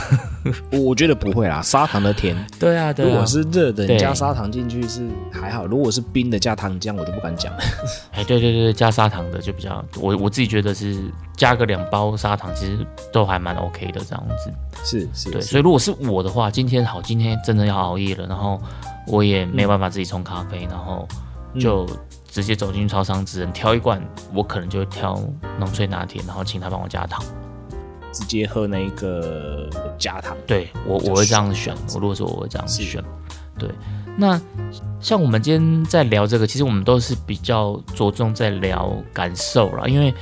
[0.80, 7.52] 我觉得不会啦，砂糖的甜，对啊，如果是热的，你加砂糖进去是还好；如果是冰的加糖浆，我就不敢讲。
[8.12, 11.04] 哎，对对对，加砂糖的就比较，我我自己觉得是
[11.36, 12.78] 加个两包砂糖，其实
[13.12, 14.52] 都还蛮 OK 的这样子。
[14.84, 18.60] 是是，对，所以如果是我的话，今天好，今天真的要熬夜了，然后
[19.06, 21.06] 我也没有办法自己冲咖啡，然后
[21.60, 21.86] 就
[22.32, 24.02] 直接走进超商，只能挑一罐，
[24.32, 25.22] 我可能就会挑
[25.58, 27.22] 浓萃拿铁，然后请他帮我加糖。
[28.10, 29.68] 直接喝那个
[29.98, 30.34] 加糖。
[30.46, 33.04] 对我我会这样选我如果说我会这样是选，
[33.58, 33.68] 对。
[34.16, 34.40] 那
[34.98, 40.14] 像我们今天在聊这个，其实我们都是比较着重在聊感受啦，因为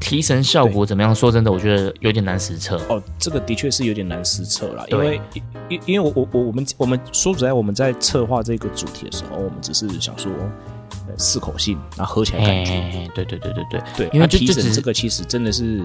[0.00, 1.14] 提神效果怎么样？
[1.14, 2.76] 说真的，我觉得有点难实测。
[2.88, 5.20] 哦，这个的确是有点难实测啦，因为
[5.68, 10.81] 因因为我我我我们我们说实在，我们在策划这个主题的时候，我们只是想说，呃，
[11.18, 15.82] 适口性，然后喝起来感觉，对对对对对，对，因为提神这个其实真的是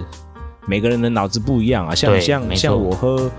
[0.66, 3.32] 每个人的脑子不一样啊，像像像我喝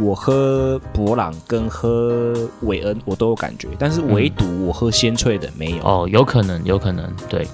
[0.00, 7.46] 我喝博朗跟喝韦恩我都有感觉，但是唯独我喝鲜萃的没有，嗯哦，有可能，有可能，对。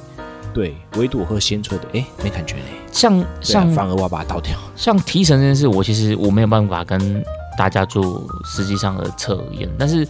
[0.52, 2.62] 对，唯独我喝鲜萃的，哎，没感觉嘞，
[2.92, 7.24] 像像反而我要把它倒掉，像提神这件事，我其实我没有办法跟
[7.58, 10.06] 大家做实际上的测验，但是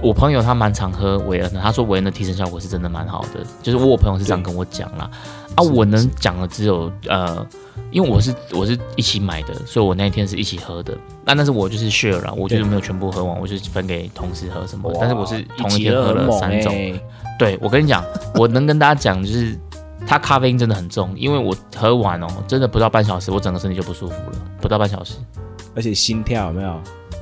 [0.00, 5.10] 我朋友他蛮常喝维恩的，他说维恩的提神效果是真的蛮好的，就是我朋友是这样跟我讲啦。
[5.56, 7.44] 啊，我能讲的只有呃，
[7.90, 10.96] 因为我是我是一起买的，所以我那一天是一起喝的。
[11.24, 14.90] 那、但是我就是 share 了，我就是没有全部喝完，我就是分给同事喝什么。
[15.00, 16.72] 但是我是同一天喝了三种。
[16.72, 17.00] 种，
[17.38, 19.58] 对我跟你讲，我能跟大家讲，就是
[20.06, 25.14] 它咖啡因真的很重，因为我喝完哦，真的不到半小时，我整个身体就不舒服了，不到半小时，
[25.74, 26.80] 而且心跳有没有？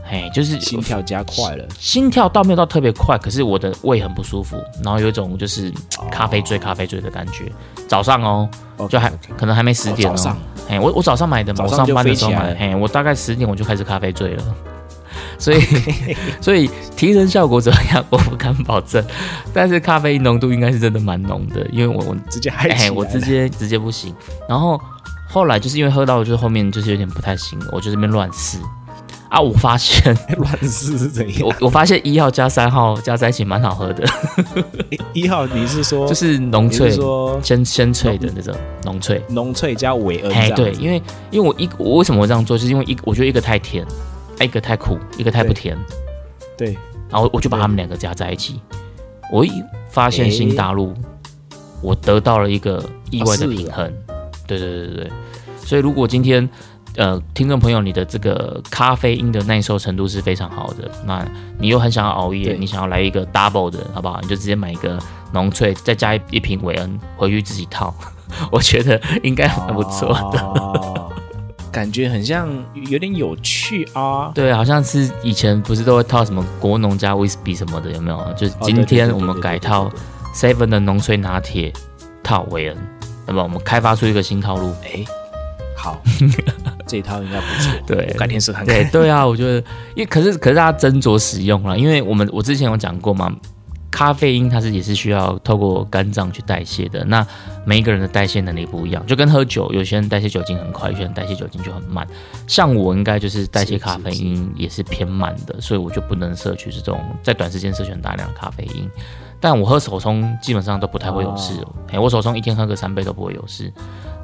[0.09, 5.73] 嘿，就是心跳加快了，心跳倒没有到特别快，可是我的胃很不舒服，然后有一种就是
[6.11, 7.51] 咖啡醉、咖啡醉的感觉。
[7.89, 8.49] 早上哦，
[8.89, 10.39] 就还可能还没十点哦早上，
[10.69, 14.45] 嘿，我我早上买的嘛，我上班的时候买的，嘿，我大概十点我就开始咖啡醉了。
[15.39, 15.61] 所以，
[16.41, 19.05] 所以提神效果怎么样，我不敢保证。
[19.53, 24.15] 但是咖啡因浓度应该是真的蛮浓的，因为我我直接嗨起来哎，了我直接直接不行。
[24.49, 24.81] 然后
[25.29, 28.59] 后来就是因为喝到，就是后面就是有点不太行了，我就这边乱试
[29.29, 29.41] 啊。
[29.41, 31.49] 我发现， 乱世是怎样？
[31.49, 34.05] 我我发现一号加三号加在一起蛮好喝的，
[35.13, 38.55] 一号你是说 就是浓你是萃、说鲜鲜萃的那种
[38.85, 39.23] 浓脆。
[39.29, 43.85] 浓脆加尾恩哎，对，因为因为我一我为什么会这样做，就是因为一我觉得一个太甜，
[44.39, 45.77] 啊一个太苦，一个太不甜，
[46.57, 46.77] 对
[47.09, 48.61] 然后我就把对它们两个加在一起。
[49.33, 49.51] 我一
[49.91, 50.95] 发现新大陆，
[51.83, 53.93] 我得到了一个意外的平衡。
[54.47, 55.11] 对对对对对，
[55.65, 56.49] 所以如果今天
[56.97, 61.27] 呃听众朋友你的这个咖啡因的耐受程度是非常好的，那
[61.59, 64.19] 你又很想要熬夜，你想要来一个 double 的好不好？
[64.23, 64.99] 你就直接买一个
[65.33, 67.95] 浓萃，再加一一瓶韦恩回去自己套，
[68.51, 70.41] 我觉得应该蛮不错的。
[70.41, 71.13] 哦
[71.73, 72.49] 感觉很像
[72.89, 74.33] 有点有趣啊。
[74.35, 78.33] 对，好像是以前不是都会套什么国农加威士比什么的，有没有？
[78.33, 79.91] 就是哦今天我们改套
[80.35, 81.71] Seven 的浓萃拿铁
[82.23, 82.79] 套韦恩，
[83.27, 84.73] 那么我们开发出一个新套路。
[84.85, 85.05] 哎，
[85.77, 86.03] 好，
[86.89, 87.73] 这一套应该不错。
[87.87, 88.75] 对我改天试看看。
[88.75, 89.59] 对对啊，我觉得，
[89.95, 93.31] 因为可是可是大家斟酌使用了，因为我们我之前有讲过嘛，
[93.91, 97.05] 咖啡因它是也是需要透过肝脏去代谢的。
[97.05, 97.25] 那
[97.65, 102.07] 每一个人的代谢能力不一样，就跟喝酒，有些人代谢酒精很快，有些人代谢酒精就很慢。
[102.47, 108.89] 像我应该就是代谢咖啡因也是偏慢的，所以我就不能摄取这种在短时间摄取很大量的咖啡因。
[109.41, 113.73] 但我喝手冲基本上都不太会有事哦，哎、我手冲一天喝个三杯都不会有事。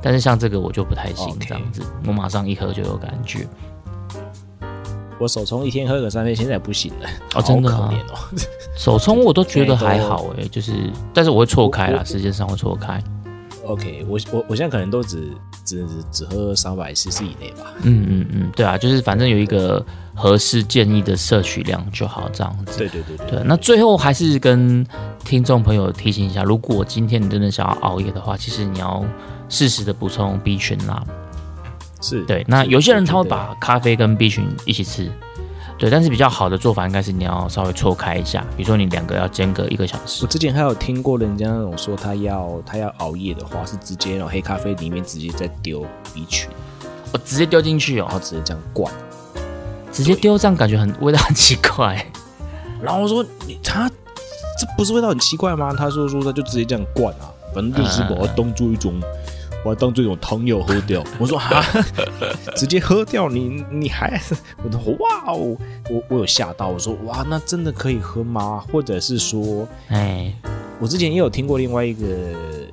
[0.00, 3.46] 但是像这个我就不太行这样子，我马上一喝就有感觉。
[5.20, 7.90] 我手冲一天喝个三杯，现在不行了，哦真的。
[8.76, 10.72] 手冲我都觉得还好 哎、就是
[11.14, 13.00] 但是我会错开啦，时间上会错开。
[13.64, 15.30] OK，我我我现在可能都只
[15.64, 17.72] 只只只喝三百 CC 以内吧。
[17.82, 19.84] 嗯嗯嗯，对啊，就是反正有一个
[20.14, 22.78] 合适建议的摄取量就好，这样子。
[22.78, 24.84] 对对对对，对，那最后还是跟
[25.24, 29.04] 听众朋友提醒一下，如果今天你真的想要熬夜的话，其实你要
[29.48, 31.04] 适时的补充 B 群啦。
[32.00, 35.08] 是，对，那有些人他会把咖啡跟 B 群一起吃，
[35.82, 40.28] 对，但是比较好的做法应该是你要稍微错开一下，比如说你两个要间隔一个小时我。
[40.28, 46.48] 之前还有听过人家那种说他要他要熬夜的话，是直接那种黑咖啡里面直接再丢 B 群，
[47.12, 48.94] 我直接丢进去哦，然后直接这样灌。
[49.90, 52.06] 直接丢这样感觉很味道很奇怪。
[52.80, 55.74] 然后我说你他这不是味道很奇怪吗？
[55.76, 59.02] 他说说他就直接这样灌啊，反正就是把它当做一种，
[59.64, 61.02] 把它当做一种汤药喝掉。
[61.18, 61.62] 我说啊，
[62.56, 64.20] 直接喝掉你你还
[64.62, 65.56] 我说哇哦，
[65.90, 68.64] 我我有吓到，我说哇那真的可以喝吗？
[68.72, 70.32] 或者是说哎，
[70.80, 72.06] 我之前也有听过另外一个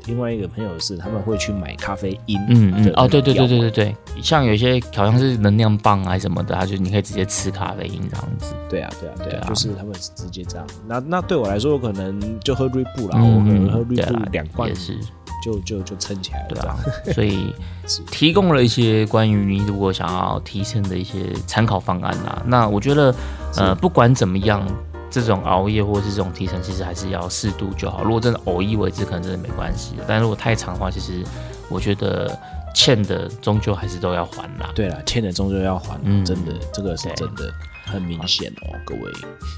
[0.06, 8.56] 另外一个朋友是他们会去买咖啡因，嗯嗯，哦，对对对对对对对，像有一些好像是能量棒啊什么的，它就是你可以直接吃咖啡因这样子。
[8.70, 10.66] 对啊对啊对对啊啊，就是他们是直接这样。
[10.88, 14.98] 那那对我来说，我可能就喝瑞布啦，嗯我可能喝瑞布两罐也是，
[15.42, 16.78] 就就就撑起来了，对啊，
[17.14, 17.54] 所以
[18.12, 22.42] 提供了一些关于你如果想要提升的一些参考方案啦。
[22.46, 23.14] 那我觉得，
[23.56, 24.66] 呃，不管怎么样，
[25.10, 28.04] 这种熬夜或是这种提神，其实还是要适度就好。
[28.04, 29.96] 如果真的偶一为之，可能真的没关系。
[30.08, 31.24] 但如果太长的话，其实
[31.70, 32.38] 我觉得
[32.74, 34.72] 欠的终究还是都要还啦。
[34.76, 37.52] 对啦，欠的终究要还，嗯真的，这个是真的
[37.86, 39.12] 很明显哦，各位，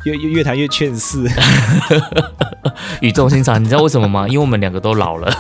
[0.05, 1.27] 越越越谈越劝世，
[3.01, 4.27] 语重心长，你知道为什么吗？
[4.27, 5.31] 因为我们两个都老了。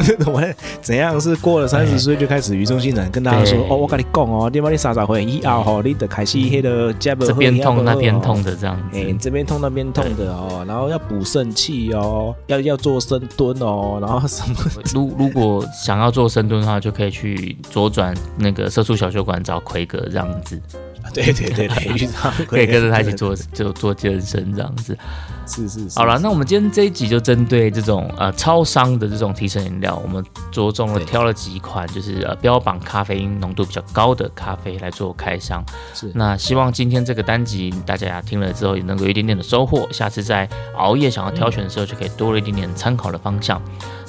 [0.26, 0.42] 我
[0.80, 8.98] 怎样是过了三十岁就开始语重心长跟大家说，哦，我跟你讲哦，你把你三十岁以后吼，你得开始黑的这这边痛那边痛，的这样子。
[8.98, 14.56] 哎，这边痛那边痛的哦，然后要补肾气哦，要要做深蹲哦，然后什么
[14.94, 20.60] 如如果想要做深蹲的话，就可以去左转那个社畜小酒馆找奎哥这样子，
[21.12, 21.68] 对对对
[22.46, 24.96] 可以跟着他一起做就做健身这样子。
[25.46, 35.64] 是是是，好了，那我们今天这一集就针对这种呃超商的这种提神饮料，我们着重了挑了几款，就是呃标榜咖啡因浓度比较高的咖啡来做开箱。
[35.92, 43.60] 是那希望今天这个单集大家听了之后也能够有一点点的收获，下次在熬夜想要挑选的时候就可以多了一点点参考的方向。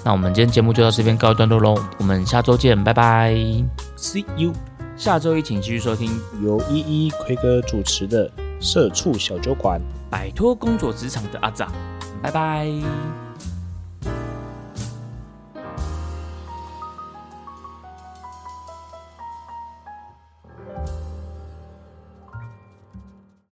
[0.03, 3.33] 那我们今天节目就到这边告一段落喽，我们下周见，拜拜。
[3.97, 4.53] See you，
[5.01, 9.81] 下周一请继续收听由依依奎哥主持的社畜小酒馆。
[10.11, 11.73] 摆脱工作职场的阿长，
[12.21, 12.67] 拜拜。